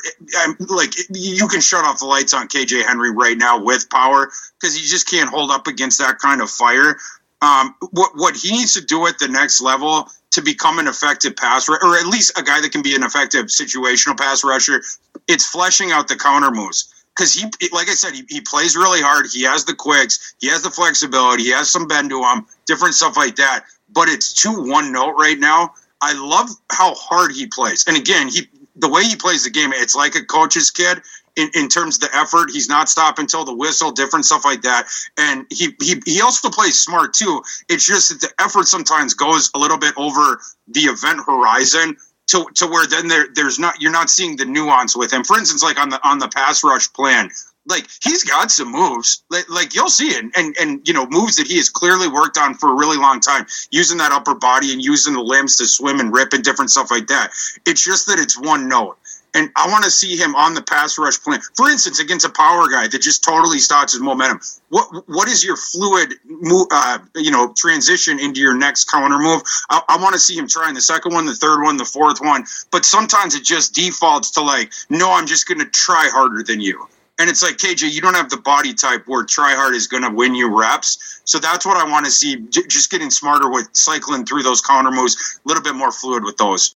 [0.68, 4.76] like you can shut off the lights on KJ Henry right now with power because
[4.76, 6.98] he just can't hold up against that kind of fire.
[7.42, 11.34] Um, what what he needs to do at the next level to become an effective
[11.34, 14.82] pass or at least a guy that can be an effective situational pass rusher,
[15.26, 19.00] it's fleshing out the counter moves because he, like I said, he, he plays really
[19.00, 19.26] hard.
[19.32, 22.94] He has the quicks, he has the flexibility, he has some bend to him, different
[22.94, 23.64] stuff like that.
[23.92, 25.74] But it's too one note right now.
[26.02, 29.72] I love how hard he plays, and again, he the way he plays the game,
[29.72, 31.00] it's like a coach's kid.
[31.36, 34.62] In, in terms of the effort, he's not stopping until the whistle, different stuff like
[34.62, 34.86] that.
[35.18, 37.42] And he, he he also plays smart too.
[37.68, 41.96] It's just that the effort sometimes goes a little bit over the event horizon
[42.28, 45.24] to, to where then there there's not you're not seeing the nuance with him.
[45.24, 47.30] For instance, like on the on the pass rush plan,
[47.66, 51.36] like he's got some moves, like, like you'll see it, and and you know moves
[51.36, 54.72] that he has clearly worked on for a really long time, using that upper body
[54.72, 57.32] and using the limbs to swim and rip and different stuff like that.
[57.66, 58.98] It's just that it's one note.
[59.36, 61.40] And I want to see him on the pass rush plan.
[61.54, 64.40] For instance, against a power guy that just totally stops his momentum.
[64.70, 69.42] What what is your fluid move, uh, you know, transition into your next counter move?
[69.68, 72.18] I, I want to see him trying the second one, the third one, the fourth
[72.18, 72.46] one.
[72.72, 76.62] But sometimes it just defaults to like, no, I'm just going to try harder than
[76.62, 76.88] you.
[77.18, 80.02] And it's like KJ, you don't have the body type where try hard is going
[80.02, 81.20] to win you reps.
[81.24, 82.36] So that's what I want to see.
[82.36, 86.24] J- just getting smarter with cycling through those counter moves, a little bit more fluid
[86.24, 86.74] with those.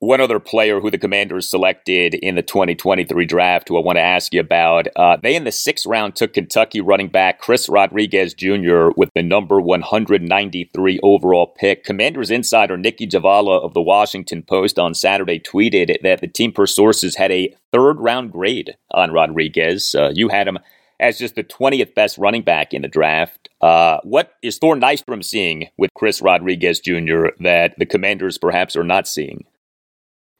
[0.00, 4.02] One other player who the Commanders selected in the 2023 draft, who I want to
[4.02, 8.32] ask you about, uh, they in the sixth round took Kentucky running back Chris Rodriguez
[8.32, 8.88] Jr.
[8.96, 11.84] with the number 193 overall pick.
[11.84, 16.64] Commanders insider Nicki Jhabvala of the Washington Post on Saturday tweeted that the team per
[16.64, 19.94] sources had a third round grade on Rodriguez.
[19.94, 20.58] Uh, you had him
[20.98, 23.50] as just the 20th best running back in the draft.
[23.60, 27.26] Uh, what is Thor Nystrom seeing with Chris Rodriguez Jr.
[27.40, 29.44] that the Commanders perhaps are not seeing?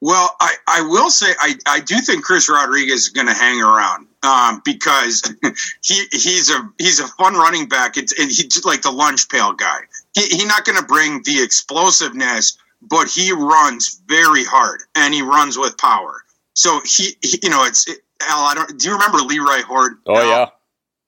[0.01, 3.61] Well, I, I will say I, I do think Chris Rodriguez is going to hang
[3.61, 5.23] around um, because
[5.85, 7.97] he he's a he's a fun running back.
[7.99, 9.81] It's and he's like the lunch pail guy.
[10.15, 15.21] He, he's not going to bring the explosiveness, but he runs very hard and he
[15.21, 16.25] runs with power.
[16.55, 18.45] So he, he you know it's it, Al.
[18.45, 18.79] I don't.
[18.79, 19.99] Do you remember Leroy Hoard?
[20.07, 20.27] Oh Al?
[20.27, 20.47] yeah.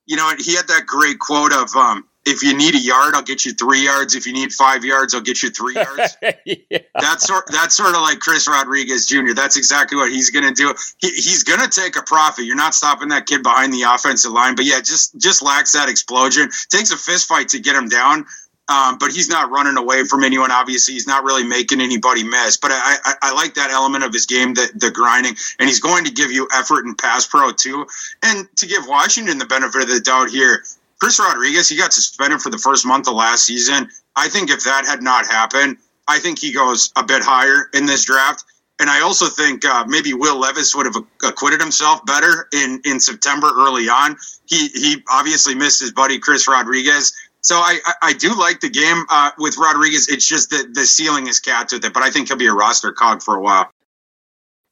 [0.05, 3.23] You know he had that great quote of um, if you need a yard, I'll
[3.23, 4.15] get you three yards.
[4.15, 6.17] If you need five yards, I'll get you three yards.
[6.45, 6.79] yeah.
[6.95, 9.35] That's sort that's sort of like Chris Rodriguez Jr.
[9.35, 10.75] That's exactly what he's going to do.
[10.99, 12.45] He, he's going to take a profit.
[12.45, 15.89] You're not stopping that kid behind the offensive line, but yeah, just just lacks that
[15.89, 16.49] explosion.
[16.69, 18.27] Takes a fist fight to get him down.
[18.69, 20.53] Um, but he's not running away from anyone.
[20.53, 22.57] Obviously, he's not really making anybody miss.
[22.57, 25.81] But I, I, I like that element of his game, the, the grinding, and he's
[25.81, 27.87] going to give you effort and pass pro too.
[28.23, 30.63] And to give Washington the benefit of the doubt here,
[31.03, 33.89] Chris Rodriguez, he got suspended for the first month of last season.
[34.15, 37.87] I think if that had not happened, I think he goes a bit higher in
[37.87, 38.45] this draft.
[38.79, 43.01] And I also think uh, maybe Will Levis would have acquitted himself better in, in
[43.01, 44.17] September early on.
[44.47, 47.13] He he obviously missed his buddy Chris Rodriguez.
[47.41, 50.07] So I, I, I do like the game uh, with Rodriguez.
[50.07, 52.55] It's just that the ceiling is capped with it, but I think he'll be a
[52.55, 53.73] roster cog for a while.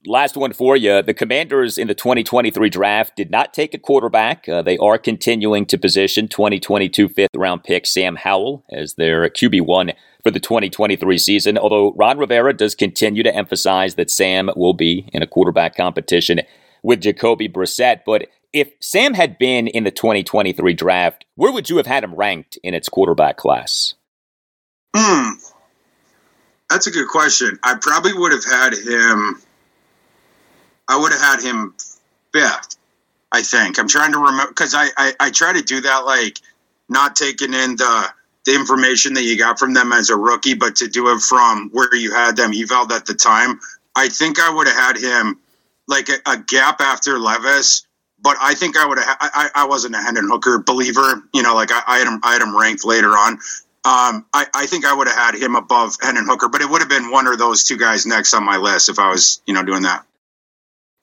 [0.07, 1.03] Last one for you.
[1.03, 4.49] The Commanders in the 2023 draft did not take a quarterback.
[4.49, 9.93] Uh, they are continuing to position 2022 fifth round pick Sam Howell as their QB1
[10.23, 11.59] for the 2023 season.
[11.59, 16.41] Although Ron Rivera does continue to emphasize that Sam will be in a quarterback competition
[16.83, 18.01] with Jacoby Brissett.
[18.07, 22.15] But if Sam had been in the 2023 draft, where would you have had him
[22.15, 23.95] ranked in its quarterback class?
[24.97, 25.33] Hmm.
[26.71, 27.59] That's a good question.
[27.63, 29.43] I probably would have had him
[30.91, 31.75] I would have had him
[32.33, 32.77] fifth.
[33.33, 36.41] I think I'm trying to remember because I, I I try to do that like
[36.89, 38.09] not taking in the
[38.45, 41.71] the information that you got from them as a rookie, but to do it from
[41.73, 43.61] where you had them evaled at the time,
[43.95, 45.39] I think I would have had him
[45.87, 47.87] like a, a, gap after Levis.
[48.23, 49.17] But I think I would have.
[49.21, 51.23] I, I wasn't a Hendon Hooker believer.
[51.33, 52.21] You know, like I, I had him.
[52.23, 53.35] I had him ranked later on.
[53.83, 56.83] Um, I, I think I would have had him above Hendon Hooker, but it would
[56.83, 59.55] have been one or those two guys next on my list if I was, you
[59.55, 60.05] know, doing that.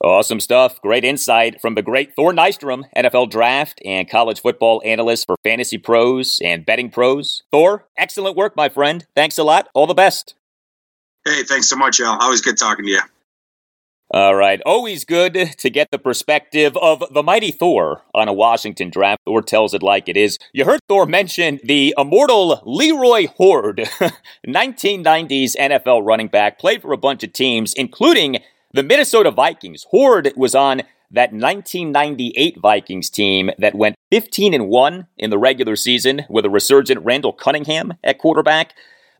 [0.03, 0.79] Awesome stuff.
[0.81, 5.79] Great insight from the great Thor Nystrom, NFL draft and college football analyst for Fantasy
[5.79, 7.41] Pros and Betting Pros.
[7.51, 9.07] Thor, excellent work, my friend.
[9.15, 9.69] Thanks a lot.
[9.73, 10.35] All the best.
[11.25, 12.17] Hey, thanks so much, Al.
[12.21, 13.01] Always good talking to you.
[14.09, 14.61] All right.
[14.65, 19.19] Always good to get the perspective of the mighty Thor on a Washington draft.
[19.25, 20.37] Thor tells it like it is.
[20.53, 23.79] You heard Thor mention the immortal Leroy Hoard,
[24.47, 28.37] 1990s NFL running back, played for a bunch of teams, including
[28.77, 29.87] the Minnesota Vikings.
[29.89, 35.75] Hoard was on that 1998 Vikings team that went 15 and 1 in the regular
[35.75, 38.73] season with a resurgent Randall Cunningham at quarterback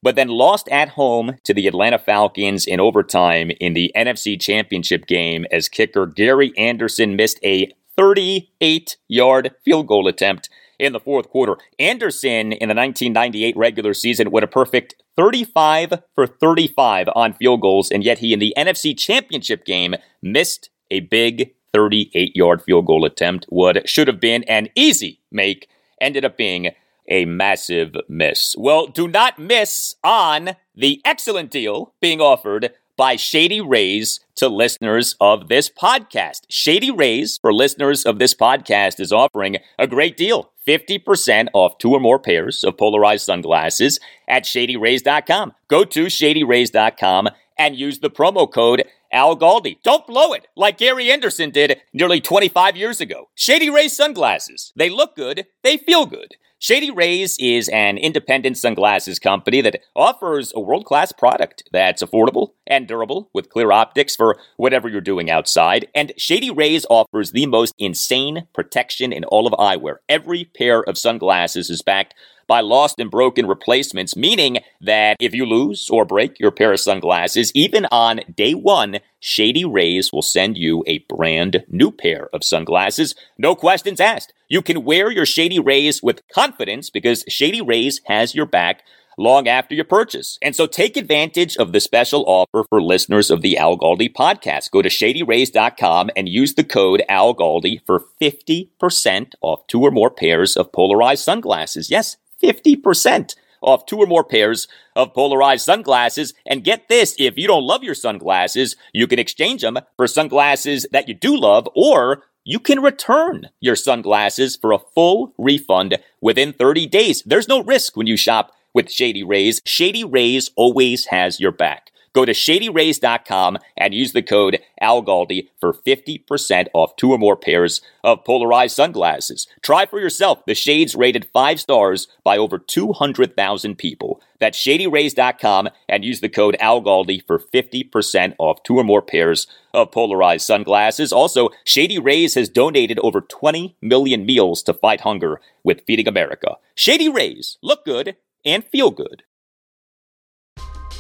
[0.03, 5.07] but then lost at home to the Atlanta Falcons in overtime in the NFC Championship
[5.07, 11.29] game as kicker Gary Anderson missed a 38 yard field goal attempt in the fourth
[11.29, 11.57] quarter.
[11.79, 17.91] Anderson in the 1998 regular season went a perfect 35 for 35 on field goals,
[17.91, 23.05] and yet he in the NFC Championship game missed a big 38 yard field goal
[23.05, 23.45] attempt.
[23.49, 25.67] What should have been an easy make
[25.99, 26.71] ended up being
[27.09, 28.55] a massive miss.
[28.57, 35.15] Well, do not miss on the excellent deal being offered by Shady Rays to listeners
[35.21, 36.41] of this podcast.
[36.49, 41.91] Shady Rays for listeners of this podcast is offering a great deal 50% off two
[41.91, 45.53] or more pairs of polarized sunglasses at shadyrays.com.
[45.67, 49.77] Go to shadyrays.com and use the promo code Al Galdi.
[49.83, 53.29] Don't blow it like Gary Anderson did nearly 25 years ago.
[53.35, 54.73] Shady Rays sunglasses.
[54.75, 56.35] They look good, they feel good.
[56.59, 62.53] Shady Rays is an independent sunglasses company that offers a world class product that's affordable
[62.65, 65.87] and durable with clear optics for whatever you're doing outside.
[65.93, 69.97] And Shady Rays offers the most insane protection in all of eyewear.
[70.09, 72.15] Every pair of sunglasses is backed
[72.47, 76.79] by lost and broken replacements, meaning that if you lose or break your pair of
[76.79, 82.43] sunglasses, even on day one, Shady Rays will send you a brand new pair of
[82.43, 83.13] sunglasses.
[83.37, 84.33] No questions asked.
[84.49, 88.83] You can wear your Shady Rays with confidence because Shady Rays has your back
[89.17, 90.37] long after your purchase.
[90.41, 94.71] And so take advantage of the special offer for listeners of the Al Galdi podcast.
[94.71, 100.11] Go to shadyrays.com and use the code Al Galdi for 50% off two or more
[100.11, 101.89] pairs of polarized sunglasses.
[101.89, 106.33] Yes, 50% off two or more pairs of polarized sunglasses.
[106.45, 110.85] And get this, if you don't love your sunglasses, you can exchange them for sunglasses
[110.91, 116.53] that you do love or you can return your sunglasses for a full refund within
[116.53, 117.21] 30 days.
[117.25, 119.61] There's no risk when you shop with Shady Rays.
[119.65, 121.91] Shady Rays always has your back.
[122.17, 127.79] Go to shadyrays.com and use the code ALGALDI for 50% off two or more pairs
[128.03, 129.45] of polarized sunglasses.
[129.61, 134.19] Try for yourself the shades rated five stars by over 200,000 people.
[134.39, 139.91] That's shadyrays.com and use the code ALGALDI for 50% off two or more pairs of
[139.91, 141.13] polarized sunglasses.
[141.13, 146.55] Also, Shady Rays has donated over 20 million meals to fight hunger with Feeding America.
[146.73, 149.21] Shady Rays, look good and feel good.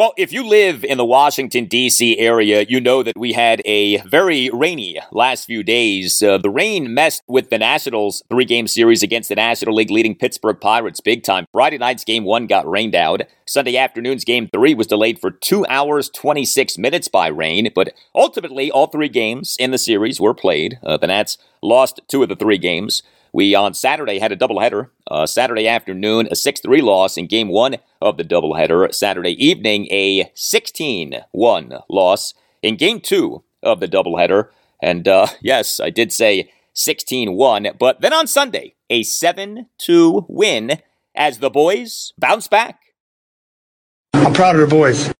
[0.00, 2.18] Well, if you live in the Washington, D.C.
[2.18, 6.22] area, you know that we had a very rainy last few days.
[6.22, 10.14] Uh, the rain messed with the Nationals' three game series against the National League leading
[10.14, 11.44] Pittsburgh Pirates big time.
[11.52, 13.20] Friday night's game one got rained out.
[13.46, 18.70] Sunday afternoon's game three was delayed for two hours, 26 minutes by rain, but ultimately,
[18.70, 20.78] all three games in the series were played.
[20.82, 23.02] Uh, the Nats lost two of the three games.
[23.32, 24.90] We on Saturday had a doubleheader.
[25.10, 28.92] Uh, Saturday afternoon, a 6 3 loss in game one of the doubleheader.
[28.94, 34.48] Saturday evening, a 16 1 loss in game two of the doubleheader.
[34.82, 40.26] And uh, yes, I did say 16 1, but then on Sunday, a 7 2
[40.28, 40.80] win
[41.14, 42.80] as the boys bounce back.
[44.14, 45.12] I'm proud of the boys.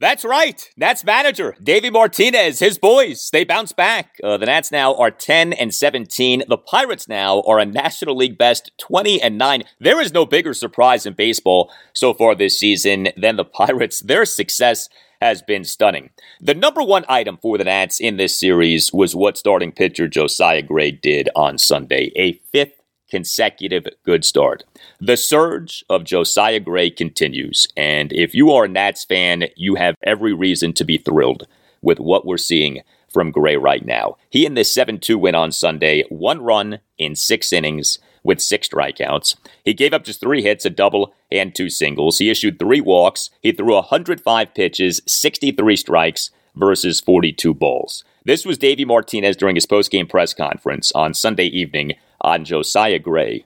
[0.00, 0.70] That's right.
[0.76, 4.16] Nats manager Davey Martinez, his boys, they bounce back.
[4.22, 6.44] Uh, the Nats now are 10 and 17.
[6.48, 9.64] The Pirates now are a National League best 20 and 9.
[9.80, 13.98] There is no bigger surprise in baseball so far this season than the Pirates.
[13.98, 14.88] Their success
[15.20, 16.10] has been stunning.
[16.40, 20.62] The number one item for the Nats in this series was what starting pitcher Josiah
[20.62, 22.80] Gray did on Sunday, a fifth
[23.10, 24.62] consecutive good start.
[25.00, 29.94] The surge of Josiah Gray continues, and if you are a Nats fan, you have
[30.02, 31.46] every reason to be thrilled
[31.80, 34.16] with what we're seeing from Gray right now.
[34.28, 38.66] He in this 7 2 win on Sunday, one run in six innings with six
[38.68, 39.36] strikeouts.
[39.64, 42.18] He gave up just three hits, a double, and two singles.
[42.18, 43.30] He issued three walks.
[43.40, 48.02] He threw 105 pitches, 63 strikes versus 42 balls.
[48.24, 53.44] This was Davey Martinez during his postgame press conference on Sunday evening on Josiah Gray.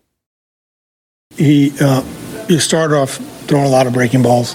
[1.36, 2.02] He uh,
[2.58, 4.54] started off throwing a lot of breaking balls,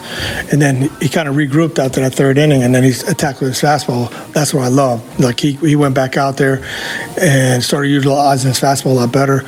[0.51, 3.49] and then he kind of regrouped after that third inning, and then he attacked with
[3.49, 4.09] his fastball.
[4.34, 5.19] That's what I love.
[5.19, 6.63] Like he, he went back out there
[7.19, 9.39] and started utilizing his fastball a lot better.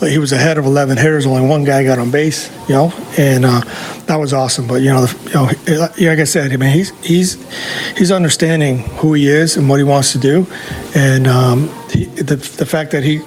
[0.00, 1.26] He was ahead of 11 hitters.
[1.26, 3.60] Only one guy got on base, you know, and uh,
[4.06, 4.66] that was awesome.
[4.66, 8.78] But you know, the, you know, like I said, I mean, he's he's he's understanding
[8.96, 10.46] who he is and what he wants to do,
[10.94, 13.20] and um, he, the the fact that he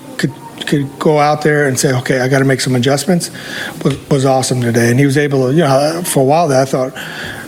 [0.67, 3.31] could go out there and say, okay, I got to make some adjustments,
[3.83, 4.89] was, was awesome today.
[4.89, 6.93] And he was able to, you know, for a while there, I thought,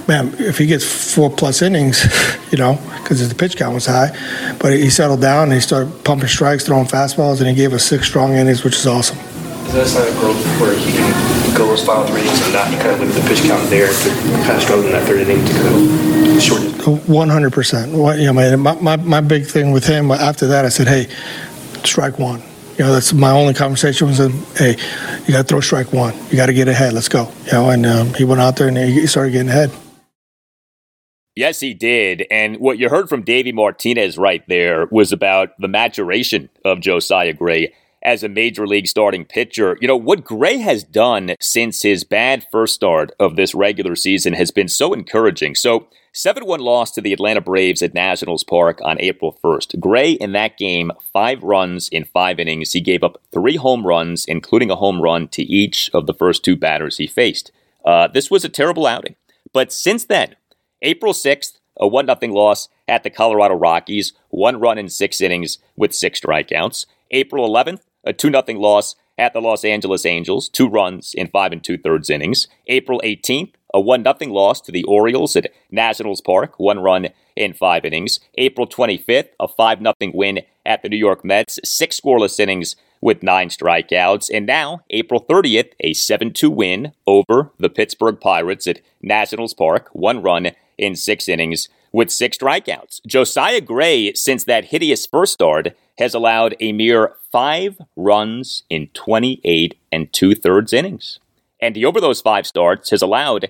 [0.08, 2.05] man, if he gets four plus innings,
[2.51, 4.10] you know, because the pitch count was high,
[4.60, 7.84] but he settled down and he started pumping strikes, throwing fastballs, and he gave us
[7.84, 9.18] six strong innings, which is awesome.
[9.18, 12.53] Is that a sign of growth where he can go those final three innings and
[12.53, 14.10] not kind of with the pitch count there to
[14.45, 16.74] kind of struggle in that third inning to kind of shorten?
[16.88, 17.91] Oh, one hundred percent.
[17.91, 21.08] You know, my, my my big thing with him after that, I said, hey,
[21.84, 22.41] strike one
[22.78, 24.19] you know, that's my only conversation was,
[24.57, 24.78] hey,
[25.25, 26.13] you got to throw strike one.
[26.30, 26.93] You got to get ahead.
[26.93, 27.32] Let's go.
[27.45, 29.71] You know, and um, he went out there and he started getting ahead.
[31.36, 32.25] Yes, he did.
[32.32, 37.34] And what you heard from Davey Martinez right there was about the maturation of Josiah
[37.34, 37.73] Gray
[38.03, 39.78] as a major league starting pitcher.
[39.82, 44.34] You know, what Gray has done since his bad first start of this regular season
[44.34, 45.55] has been so encouraging.
[45.55, 45.88] So,
[46.18, 49.80] 7 1 loss to the Atlanta Braves at Nationals Park on April 1st.
[49.80, 52.74] Gray in that game, five runs in five innings.
[52.74, 56.43] He gave up three home runs, including a home run to each of the first
[56.43, 57.51] two batters he faced.
[57.86, 59.15] Uh, this was a terrible outing.
[59.53, 60.36] But since then,
[60.82, 65.59] April 6th, a 1 0 loss at the Colorado Rockies, one run in six innings
[65.76, 66.88] with six strikeouts.
[67.11, 71.51] April 11th, a 2 0 loss at the Los Angeles Angels, two runs in five
[71.51, 72.47] and two thirds innings.
[72.65, 77.53] April 18th, a 1 0 loss to the Orioles at Nationals Park, one run in
[77.53, 78.20] five innings.
[78.38, 83.24] April 25th, a 5 0 win at the New York Mets, six scoreless innings with
[83.24, 84.30] nine strikeouts.
[84.34, 89.89] And now, April 30th, a 7 2 win over the Pittsburgh Pirates at Nationals Park,
[89.93, 93.01] one run in six innings with six strikeouts.
[93.07, 99.76] Josiah Gray, since that hideous first start, has allowed a mere five runs in 28
[99.91, 101.20] and two thirds innings.
[101.62, 103.49] And he, over those five starts, has allowed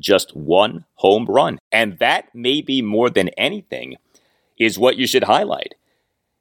[0.00, 1.58] just one home run.
[1.72, 3.96] And that may be more than anything,
[4.58, 5.74] is what you should highlight.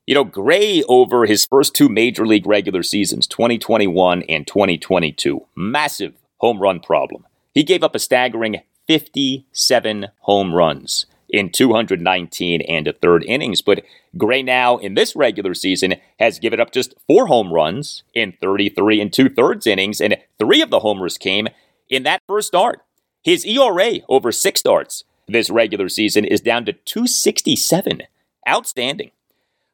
[0.05, 6.13] You know, Gray, over his first two major league regular seasons, 2021 and 2022, massive
[6.37, 7.25] home run problem.
[7.53, 13.61] He gave up a staggering 57 home runs in 219 and a third innings.
[13.61, 13.83] But
[14.17, 19.01] Gray now in this regular season has given up just four home runs in 33
[19.01, 21.47] and two thirds innings, and three of the homers came
[21.89, 22.81] in that first start.
[23.23, 28.03] His ERA over six starts this regular season is down to 267.
[28.47, 29.11] Outstanding.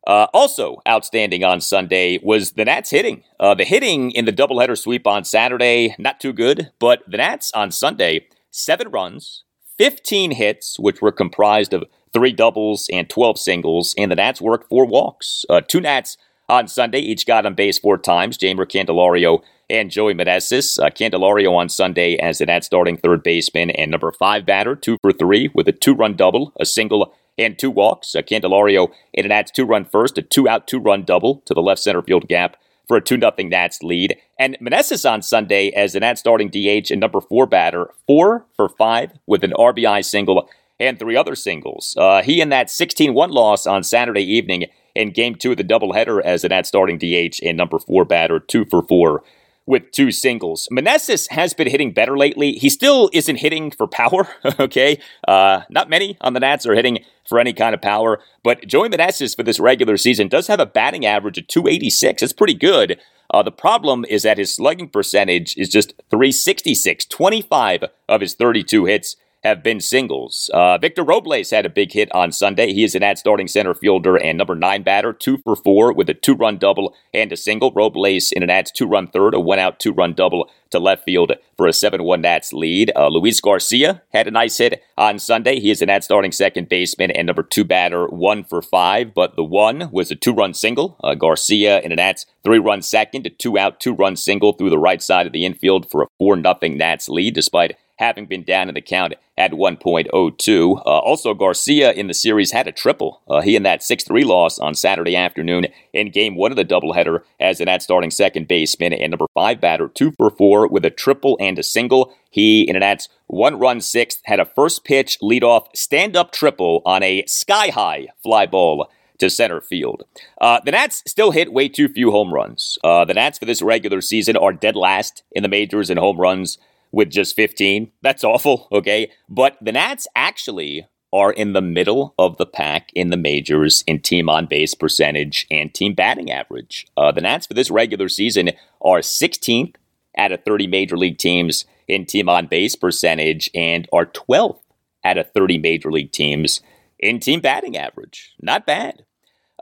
[0.06, 3.24] Uh, also outstanding on Sunday was the Nats hitting.
[3.40, 7.52] Uh, the hitting in the doubleheader sweep on Saturday, not too good, but the Nats
[7.54, 9.44] on Sunday, seven runs,
[9.78, 14.70] 15 hits, which were comprised of three doubles and 12 singles, and the Nats worked
[14.70, 15.46] four walks.
[15.50, 16.18] Uh, two Nats
[16.48, 18.38] on Sunday each got on base four times.
[18.38, 20.80] Jeimer Candelario and Joey Meneses.
[20.80, 24.98] Uh, Candelario on Sunday as an at starting third baseman and number five batter, two
[25.02, 28.14] for three with a two run double, a single, and two walks.
[28.14, 31.54] Uh, Candelario in an Nats two run first, a two out, two run double to
[31.54, 32.58] the left center field gap
[32.88, 34.18] for a 2 0 Nats lead.
[34.40, 38.70] And Meneses on Sunday as the Nats starting DH and number four batter, four for
[38.70, 41.96] five with an RBI single and three other singles.
[41.98, 44.66] Uh, he in that 16 1 loss on Saturday evening
[44.96, 48.40] in game two of the doubleheader as the Nats starting DH and number four batter,
[48.40, 49.24] two for four
[49.66, 50.68] with two singles.
[50.72, 52.54] Meneses has been hitting better lately.
[52.54, 54.28] He still isn't hitting for power,
[54.60, 55.00] okay?
[55.28, 58.90] Uh, not many on the Nats are hitting for any kind of power, but Joey
[58.90, 62.22] Meneses for this regular season does have a batting average of 286.
[62.22, 63.00] It's pretty good.
[63.34, 67.06] Uh, the problem is that his slugging percentage is just 366.
[67.06, 70.50] 25 of his 32 hits have been singles.
[70.54, 72.74] Uh, Victor Robles had a big hit on Sunday.
[72.74, 76.10] He is an at starting center fielder and number nine batter, two for four with
[76.10, 77.72] a two run double and a single.
[77.74, 81.04] Robles in an Nats two run third, a one out two run double to left
[81.04, 82.92] field for a 7 1 Nats lead.
[82.96, 85.60] Uh, Luis Garcia had a nice hit on Sunday.
[85.60, 89.36] He is an at starting second baseman and number two batter, one for five, but
[89.36, 90.98] the one was a two run single.
[91.04, 94.70] Uh, Garcia in an Nats three run second, a two out two run single through
[94.70, 98.44] the right side of the infield for a 4 0 Nats lead, despite having been
[98.44, 100.78] down in the count at 1.02.
[100.78, 103.22] Uh, also, Garcia in the series had a triple.
[103.28, 106.66] Uh, he in that 6 3 loss on Saturday afternoon in game one of the
[106.66, 110.86] doubleheader as an at starting second baseman and number five batter, two for four with
[110.86, 112.14] a triple and a single.
[112.30, 116.82] He in an at one run sixth had a first pitch leadoff stand up triple
[116.86, 118.90] on a sky high fly ball
[119.20, 120.04] to center field.
[120.42, 122.78] Uh, the Nats still hit way too few home runs.
[122.84, 126.20] Uh, the Nats for this regular season are dead last in the majors in home
[126.20, 126.58] runs
[126.94, 127.92] with just 15.
[128.02, 129.12] That's awful, okay?
[129.28, 134.00] But the Nats actually are in the middle of the pack in the majors in
[134.00, 136.88] team on base percentage and team batting average.
[136.96, 139.76] Uh, the Nats for this regular season are 16th
[140.18, 144.62] out of 30 major league teams in team on base percentage and are 12th
[145.04, 146.62] out of 30 major league teams
[147.00, 148.34] in team batting average.
[148.42, 149.04] Not bad.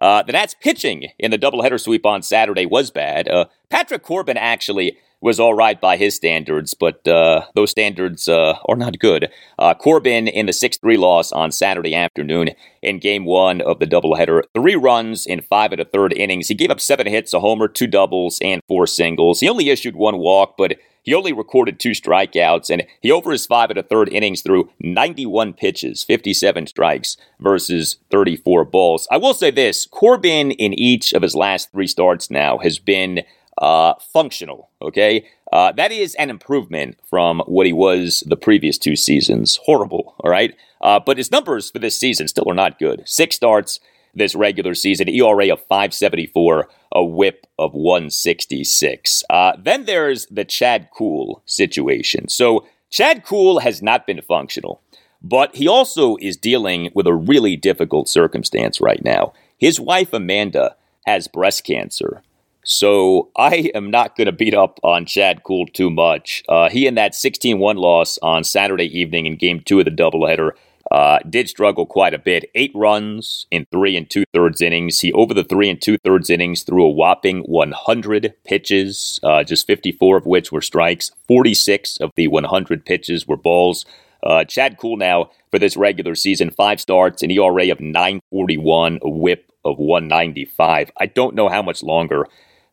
[0.02, 3.28] Uh, the Nats pitching in the doubleheader sweep on Saturday was bad.
[3.30, 8.58] Uh, Patrick Corbin actually was all right by his standards, but uh, those standards uh,
[8.68, 9.30] are not good.
[9.60, 12.50] Uh, Corbin in the 6 3 loss on Saturday afternoon
[12.82, 14.44] in game one of the doubleheader.
[14.56, 16.48] Three runs in five of a third innings.
[16.48, 19.40] He gave up seven hits, a homer, two doubles, and four singles.
[19.40, 23.46] He only issued one walk, but he only recorded two strikeouts, and he over his
[23.46, 29.08] five of a third innings threw 91 pitches, 57 strikes versus 34 balls.
[29.12, 33.22] I will say this Corbin in each of his last three starts now has been
[33.62, 34.70] uh, functional.
[34.82, 39.60] Okay, uh, that is an improvement from what he was the previous two seasons.
[39.64, 40.16] Horrible.
[40.20, 43.04] All right, uh, but his numbers for this season still are not good.
[43.06, 43.80] Six starts
[44.14, 49.24] this regular season, ERA of 574, a WHIP of 166.
[49.30, 52.28] Uh, then there's the Chad Kuhl situation.
[52.28, 54.82] So Chad Kuhl has not been functional.
[55.22, 59.34] But he also is dealing with a really difficult circumstance right now.
[59.58, 62.24] His wife, Amanda, has breast cancer.
[62.64, 66.44] So I am not going to beat up on Chad Kuhl too much.
[66.48, 69.92] Uh, he in that 16 1 loss on Saturday evening in game two of the
[69.92, 70.52] doubleheader
[70.92, 72.52] uh, did struggle quite a bit.
[72.54, 75.00] Eight runs in three and two thirds innings.
[75.00, 79.66] He, over the three and two thirds innings, threw a whopping 100 pitches, uh, just
[79.68, 81.12] 54 of which were strikes.
[81.28, 83.86] 46 of the 100 pitches were balls.
[84.22, 89.10] Uh, Chad Kuhl now for this regular season, five starts, an ERA of 941, a
[89.10, 90.92] whip of 195.
[90.98, 92.28] I don't know how much longer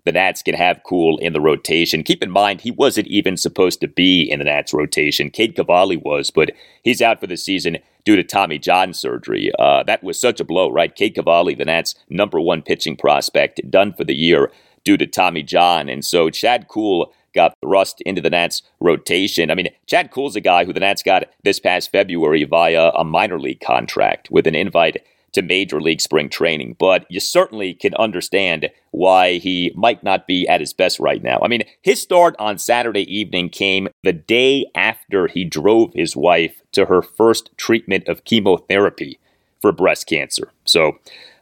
[0.09, 2.03] the Nats can have Kuhl in the rotation.
[2.03, 5.29] Keep in mind, he wasn't even supposed to be in the Nats rotation.
[5.29, 6.51] Cade Cavalli was, but
[6.83, 9.53] he's out for the season due to Tommy John surgery.
[9.59, 10.95] Uh, that was such a blow, right?
[10.95, 14.51] Cade Cavalli, the Nats' number one pitching prospect, done for the year
[14.83, 15.91] due to Tommy John.
[15.91, 19.51] And so Chad Kuhl got thrust into the Nats rotation.
[19.51, 23.05] I mean, Chad Kuhl's a guy who the Nats got this past February via a
[23.05, 27.95] minor league contract with an invite to Major League Spring Training, but you certainly can
[27.97, 31.39] understand why he might not be at his best right now.
[31.43, 36.63] I mean, his start on Saturday evening came the day after he drove his wife
[36.73, 39.19] to her first treatment of chemotherapy
[39.61, 40.53] for breast cancer.
[40.65, 40.99] So,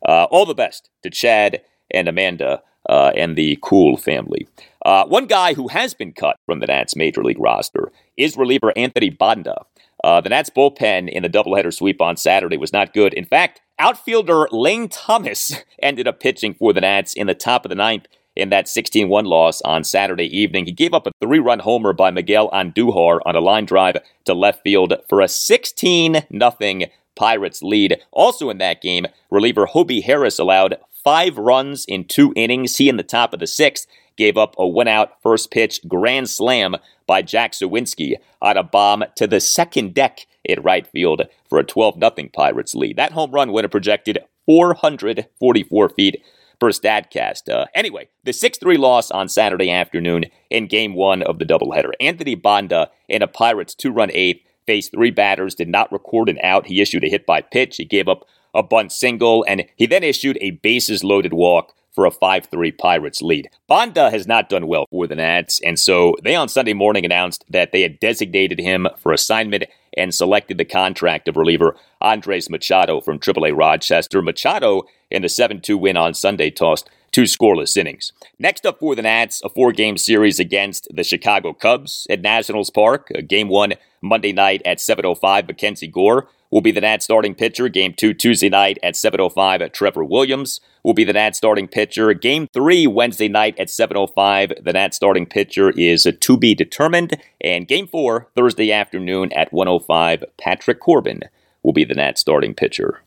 [0.07, 4.47] uh, all the best to Chad and Amanda uh, and the Kuhl family.
[4.85, 8.73] Uh, one guy who has been cut from the Nats major league roster is reliever
[8.77, 9.65] Anthony Banda.
[10.05, 13.13] Uh, the Nats bullpen in the doubleheader sweep on Saturday was not good.
[13.15, 17.69] In fact, outfielder Lane Thomas ended up pitching for the Nats in the top of
[17.69, 20.67] the ninth in that 16 1 loss on Saturday evening.
[20.67, 23.97] He gave up a three run homer by Miguel Andujar on a line drive
[24.27, 26.81] to left field for a 16 0
[27.17, 27.99] Pirates lead.
[28.13, 32.77] Also in that game, reliever Hobie Harris allowed five runs in two innings.
[32.77, 36.29] He in the top of the sixth gave up a one out first pitch grand
[36.29, 41.23] slam by Jack Suwinski on a bomb to the second deck in right field
[41.57, 42.99] for a 12 0 Pirates lead.
[42.99, 46.23] That home run would have projected 444 feet
[46.61, 47.49] per StatCast.
[47.51, 51.93] Uh, anyway, the 6 3 loss on Saturday afternoon in game one of the doubleheader.
[51.99, 56.39] Anthony Banda in a Pirates two run eighth faced three batters, did not record an
[56.43, 56.67] out.
[56.67, 57.77] He issued a hit by pitch.
[57.77, 62.07] He gave up a bunt single, and he then issued a bases loaded walk for
[62.07, 63.51] a 5 3 Pirates lead.
[63.67, 67.45] Banda has not done well for the Nats, and so they on Sunday morning announced
[67.51, 69.65] that they had designated him for assignment
[69.97, 74.23] and selected the contract of reliever Andres Machado from AAA Rochester.
[74.23, 78.13] Machado, in the 7 2 win on Sunday, tossed two scoreless innings.
[78.39, 82.69] Next up for the Nats, a four game series against the Chicago Cubs at Nationals
[82.69, 83.11] Park.
[83.27, 83.73] Game one
[84.03, 87.69] Monday night at 7.05, Mackenzie Gore will be the Nats starting pitcher.
[87.69, 92.13] Game two, Tuesday night at 7.05 at Trevor Williams will be the Nats starting pitcher.
[92.15, 97.21] Game three, Wednesday night at 7.05, the Nats starting pitcher is to be determined.
[97.41, 101.23] And game four, Thursday afternoon at 1.05, Patrick Corbin
[101.63, 103.03] will be the Nats starting pitcher.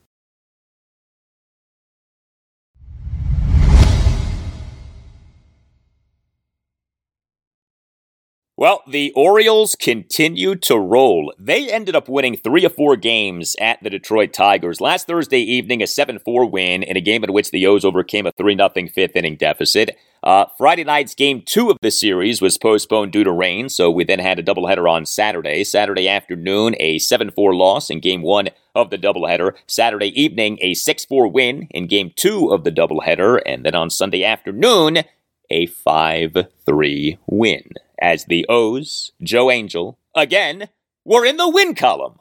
[8.60, 11.34] Well, the Orioles continue to roll.
[11.39, 14.82] They ended up winning three or four games at the Detroit Tigers.
[14.82, 18.26] Last Thursday evening, a 7 4 win in a game in which the O's overcame
[18.26, 19.97] a 3 0 fifth inning deficit.
[20.22, 24.03] Uh, Friday night's game two of the series was postponed due to rain, so we
[24.03, 25.64] then had a doubleheader on Saturday.
[25.64, 29.53] Saturday afternoon, a 7 4 loss in game one of the doubleheader.
[29.68, 33.41] Saturday evening, a 6 4 win in game two of the doubleheader.
[33.45, 35.03] And then on Sunday afternoon,
[35.49, 36.36] a 5
[36.66, 37.64] 3 win
[38.01, 40.69] as the O's, Joe Angel, again,
[41.05, 42.19] were in the win column.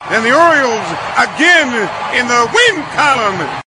[0.00, 1.72] And the Orioles again
[2.18, 3.62] in the win column.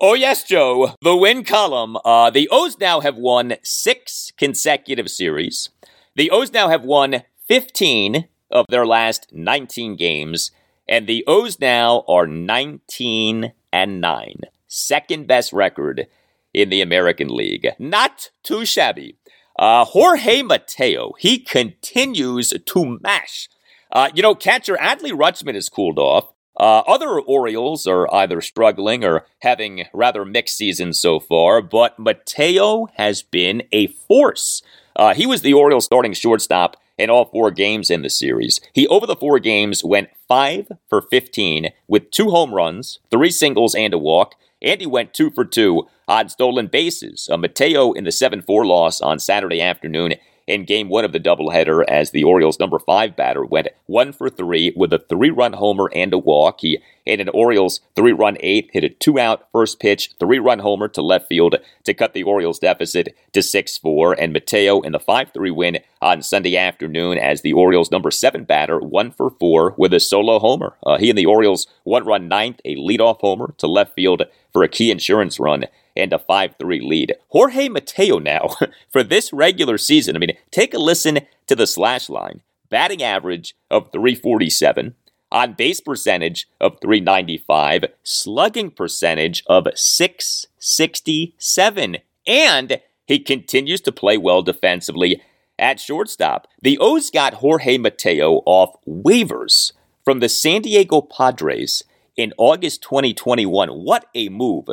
[0.00, 1.96] Oh, yes, Joe, the win column.
[2.04, 5.70] Uh, the O's now have won six consecutive series.
[6.14, 10.50] The O's now have won 15 of their last 19 games,
[10.88, 16.06] and the O's now are 19 and 9, second best record
[16.54, 17.68] in the American League.
[17.78, 19.17] Not too shabby.
[19.58, 23.48] Uh, Jorge Mateo, he continues to mash.
[23.90, 26.32] Uh, you know, catcher Adley Rutschman has cooled off.
[26.58, 32.86] Uh, other Orioles are either struggling or having rather mixed seasons so far, but Mateo
[32.94, 34.62] has been a force.
[34.96, 38.60] Uh, he was the Orioles starting shortstop in all four games in the series.
[38.72, 43.76] He, over the four games, went 5 for 15 with two home runs, three singles,
[43.76, 44.34] and a walk.
[44.60, 47.28] And he went 2 for 2 on stolen bases.
[47.30, 50.14] Uh, Mateo in the 7 4 loss on Saturday afternoon
[50.48, 54.30] in game one of the doubleheader as the Orioles' number five batter went one for
[54.30, 56.60] three with a three run homer and a walk.
[56.62, 60.60] He hit an Orioles three run eighth, hit a two out first pitch, three run
[60.60, 64.14] homer to left field to cut the Orioles' deficit to 6 4.
[64.18, 68.44] And Mateo in the 5 3 win on Sunday afternoon as the Orioles' number seven
[68.44, 70.76] batter one for four with a solo homer.
[70.84, 74.22] Uh, he and the Orioles one run ninth, a leadoff homer to left field
[74.52, 75.64] for a key insurance run
[75.98, 77.14] and a 5 3 lead.
[77.28, 78.56] Jorge Mateo now,
[78.90, 82.40] for this regular season, I mean, take a listen to the slash line.
[82.70, 84.94] Batting average of 347,
[85.30, 91.96] on base percentage of 395, slugging percentage of 667,
[92.26, 95.22] and he continues to play well defensively
[95.58, 96.46] at shortstop.
[96.60, 99.72] The O's got Jorge Mateo off waivers
[100.04, 101.82] from the San Diego Padres
[102.16, 103.70] in August 2021.
[103.70, 104.68] What a move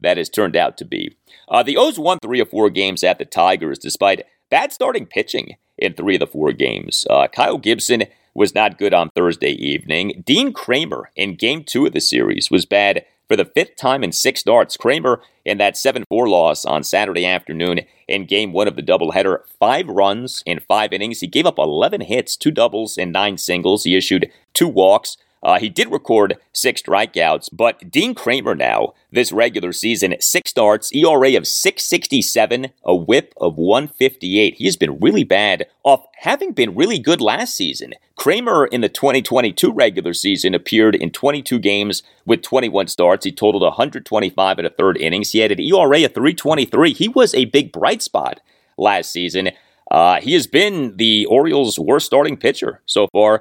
[0.00, 1.16] that has turned out to be.
[1.48, 5.56] Uh, the O's won three or four games at the Tigers despite bad starting pitching
[5.76, 7.06] in three of the four games.
[7.08, 10.22] Uh, Kyle Gibson was not good on Thursday evening.
[10.24, 14.12] Dean Kremer in game two of the series was bad for the fifth time in
[14.12, 14.76] six starts.
[14.76, 19.40] Kremer in that 7 4 loss on Saturday afternoon in game one of the doubleheader,
[19.58, 21.20] five runs in five innings.
[21.20, 23.84] He gave up 11 hits, two doubles, and nine singles.
[23.84, 25.16] He issued two walks.
[25.42, 30.92] Uh, he did record six strikeouts, but Dean Kremer now, this regular season, six starts,
[30.92, 34.54] ERA of 667, a whip of 158.
[34.56, 37.94] He has been really bad off having been really good last season.
[38.16, 43.24] Kremer in the 2022 regular season appeared in 22 games with 21 starts.
[43.24, 45.30] He totaled 125 in a third innings.
[45.30, 46.92] He had an ERA of 323.
[46.92, 48.40] He was a big bright spot
[48.76, 49.50] last season.
[49.90, 53.40] Uh, he has been the Orioles' worst starting pitcher so far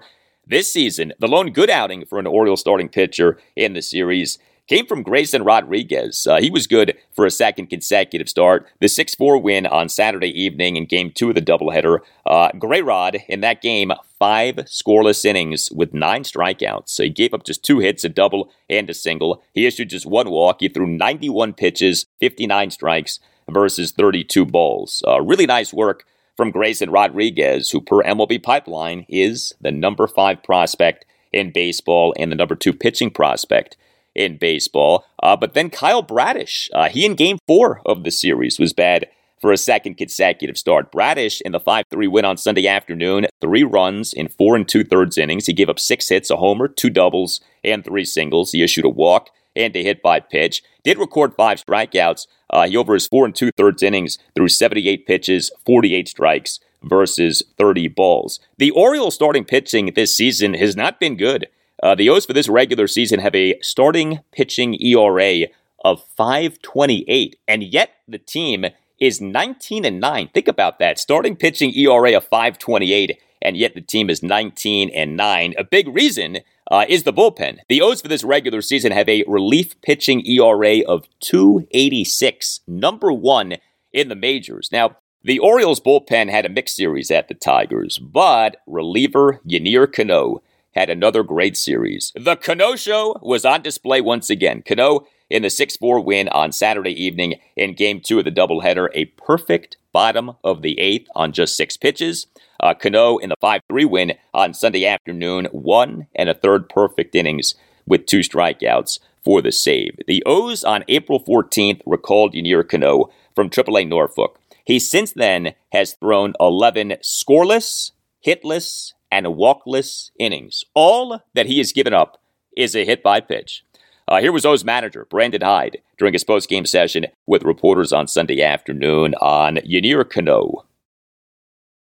[0.50, 4.86] this season, the lone good outing for an Orioles starting pitcher in the series came
[4.86, 6.28] from Grayson Rodriguez.
[6.28, 8.68] Uh, he was good for a second consecutive start.
[8.80, 12.00] The 6 4 win on Saturday evening in game two of the doubleheader.
[12.26, 16.90] Uh, Gray Rod in that game, five scoreless innings with nine strikeouts.
[16.90, 19.42] So he gave up just two hits, a double and a single.
[19.54, 20.58] He issued just one walk.
[20.60, 23.20] He threw 91 pitches, 59 strikes
[23.50, 25.02] versus 32 balls.
[25.08, 26.06] Uh, really nice work
[26.38, 32.32] from Grayson Rodriguez, who per MLB Pipeline is the number five prospect in baseball and
[32.32, 33.76] the number two pitching prospect
[34.16, 35.04] in baseball.
[35.22, 39.08] Uh, but then Kyle Bradish, uh, he in game four of the series was bad
[39.40, 40.92] for a second consecutive start.
[40.92, 44.84] Bradish in the 5 3 win on Sunday afternoon, three runs in four and two
[44.84, 45.46] thirds innings.
[45.46, 48.52] He gave up six hits, a homer, two doubles, and three singles.
[48.52, 50.64] He issued a walk and a hit by pitch.
[50.84, 52.28] Did record five strikeouts.
[52.50, 57.44] Uh, he over his four and two thirds innings threw 78 pitches, 48 strikes versus
[57.58, 58.40] 30 balls.
[58.58, 61.48] The Orioles starting pitching this season has not been good.
[61.82, 65.48] Uh, the O's for this regular season have a starting pitching ERA
[65.84, 68.66] of 528, and yet the team
[69.00, 70.30] is 19 and 9.
[70.34, 71.00] Think about that.
[71.00, 75.54] Starting pitching ERA of 528, and yet the team is 19 and 9.
[75.58, 76.40] A big reason
[76.70, 77.60] uh, is the bullpen.
[77.70, 83.58] The O's for this regular season have a relief pitching ERA of 286, number one
[83.94, 84.70] in the majors.
[84.72, 90.42] Now, the Orioles bullpen had a mixed series at the Tigers, but reliever Yennier Cano
[90.72, 92.14] had another great series.
[92.16, 94.62] The Cano Show was on display once again.
[94.62, 98.90] Cano in the 6 4 win on Saturday evening in game two of the doubleheader,
[98.94, 102.28] a perfect bottom of the eighth on just six pitches.
[102.60, 107.16] Uh, Cano in the 5 3 win on Sunday afternoon, one and a third perfect
[107.16, 107.56] innings
[107.86, 110.00] with two strikeouts for the save.
[110.08, 114.40] The O's on April 14th recalled Yennier Cano from AAA Norfolk.
[114.66, 117.92] He since then has thrown 11 scoreless,
[118.26, 120.64] hitless, and walkless innings.
[120.74, 122.22] All that he has given up
[122.58, 123.64] is a hit by pitch.
[124.10, 128.42] Uh, here was O's manager, Brandon Hyde, during his post-game session with reporters on Sunday
[128.42, 130.64] afternoon on Yennier Cano.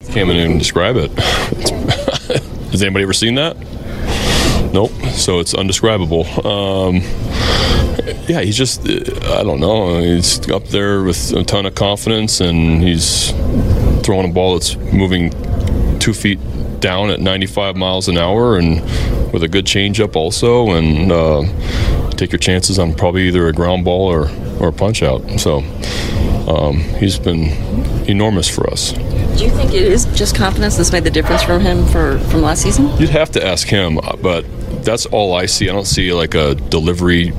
[0.05, 1.09] Can't even describe it.
[2.71, 3.57] Has anybody ever seen that?
[4.71, 4.91] Nope.
[5.13, 6.25] So it's undescribable.
[6.45, 6.97] Um,
[8.27, 9.99] yeah, he's just, uh, I don't know.
[9.99, 13.31] He's up there with a ton of confidence and he's
[14.03, 15.31] throwing a ball that's moving
[15.99, 16.39] two feet
[16.81, 18.81] down at 95 miles an hour and
[19.31, 20.71] with a good changeup also.
[20.71, 21.43] And, uh,
[22.21, 24.29] take your chances on probably either a ground ball or,
[24.59, 25.27] or a punch out.
[25.39, 25.57] So
[26.47, 27.49] um, he's been
[28.07, 28.91] enormous for us.
[28.91, 32.41] Do you think it is just confidence that's made the difference from him for from
[32.41, 32.95] last season?
[32.97, 34.45] You'd have to ask him, but
[34.83, 35.67] that's all I see.
[35.67, 37.33] I don't see like a delivery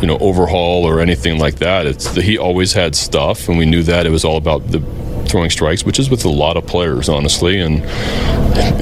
[0.00, 1.86] you know overhaul or anything like that.
[1.86, 4.80] It's the, he always had stuff, and we knew that it was all about the
[5.28, 7.60] throwing strikes, which is with a lot of players, honestly.
[7.60, 7.84] And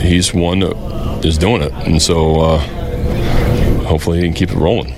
[0.01, 2.59] he's one that is doing it, and so uh,
[3.85, 4.95] hopefully he can keep it rolling.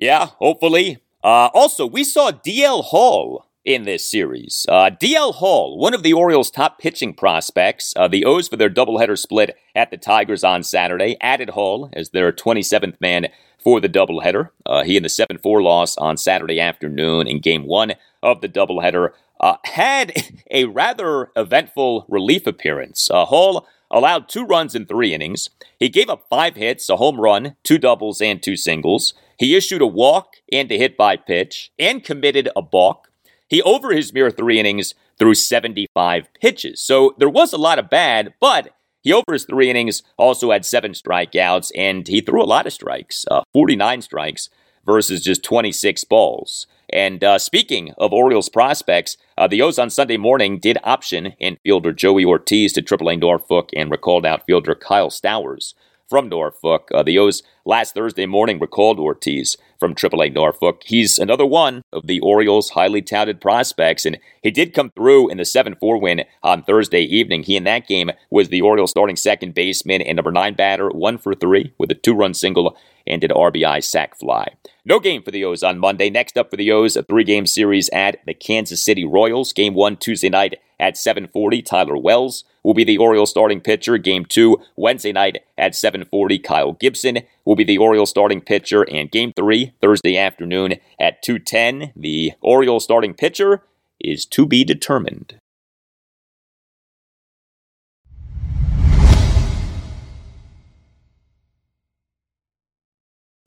[0.00, 0.98] Yeah, hopefully.
[1.22, 4.66] Uh, also, we saw DL Hall in this series.
[4.68, 8.70] Uh, DL Hall, one of the Orioles' top pitching prospects, uh, the O's for their
[8.70, 13.28] doubleheader split at the Tigers on Saturday added Hall as their 27th man
[13.62, 14.50] for the doubleheader.
[14.64, 17.92] Uh, he in the 7 4 loss on Saturday afternoon in game one
[18.22, 20.12] of the doubleheader uh, had
[20.50, 23.10] a rather eventful relief appearance.
[23.10, 25.50] Uh, Hall allowed two runs in three innings.
[25.78, 29.14] He gave up five hits, a home run, two doubles, and two singles.
[29.38, 33.08] He issued a walk and a hit by pitch and committed a balk.
[33.48, 36.80] He, over his mere three innings, threw 75 pitches.
[36.80, 40.64] So there was a lot of bad, but he, over his three innings, also had
[40.64, 44.50] seven strikeouts and he threw a lot of strikes, uh, 49 strikes
[44.90, 46.66] versus just 26 balls.
[46.92, 51.94] And uh, speaking of Orioles prospects, uh, the O's on Sunday morning did option infielder
[51.94, 55.74] Joey Ortiz to AAA Norfolk and recalled outfielder Kyle Stowers
[56.10, 56.90] from Norfolk.
[56.92, 60.82] Uh, the O's last Thursday morning recalled Ortiz from AAA Norfolk.
[60.84, 65.38] He's another one of the Orioles' highly touted prospects, and he did come through in
[65.38, 67.44] the 7 4 win on Thursday evening.
[67.44, 71.16] He, in that game, was the Orioles' starting second baseman and number nine batter, one
[71.16, 74.48] for three with a two run single and an RBI sac fly.
[74.84, 76.10] No game for the O's on Monday.
[76.10, 79.52] Next up for the O's, a three-game series at the Kansas City Royals.
[79.52, 81.62] Game one Tuesday night at 7:40.
[81.62, 83.98] Tyler Wells will be the Orioles starting pitcher.
[83.98, 86.38] Game two Wednesday night at 7:40.
[86.38, 91.92] Kyle Gibson will be the Orioles starting pitcher, and Game three Thursday afternoon at 2:10.
[91.94, 93.62] The Orioles starting pitcher
[94.00, 95.34] is to be determined.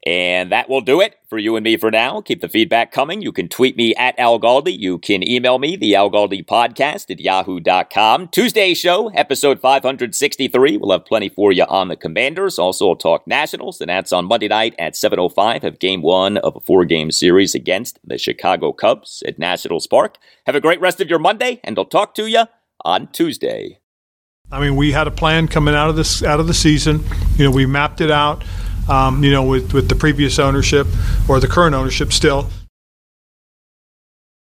[0.06, 2.20] And that will do it for you and me for now.
[2.20, 3.22] Keep the feedback coming.
[3.22, 4.78] You can tweet me at Al Galdi.
[4.78, 8.28] You can email me, the Al Galdi podcast at yahoo.com.
[8.28, 10.76] Tuesday show, episode 563.
[10.78, 12.60] We'll have plenty for you on the Commanders.
[12.60, 16.58] Also, we'll talk Nationals, and that's on Monday night at 7.05 of game one of
[16.58, 20.18] a four-game series against the Chicago Cubs at Nationals Park.
[20.46, 22.44] Have a great rest of your Monday, and I'll talk to you
[22.84, 23.80] on Tuesday.
[24.52, 27.06] I mean, we had a plan coming out of this out of the season.
[27.38, 28.44] You know, we mapped it out
[28.90, 30.88] um, you know, with, with the previous ownership
[31.30, 32.50] or the current ownership still.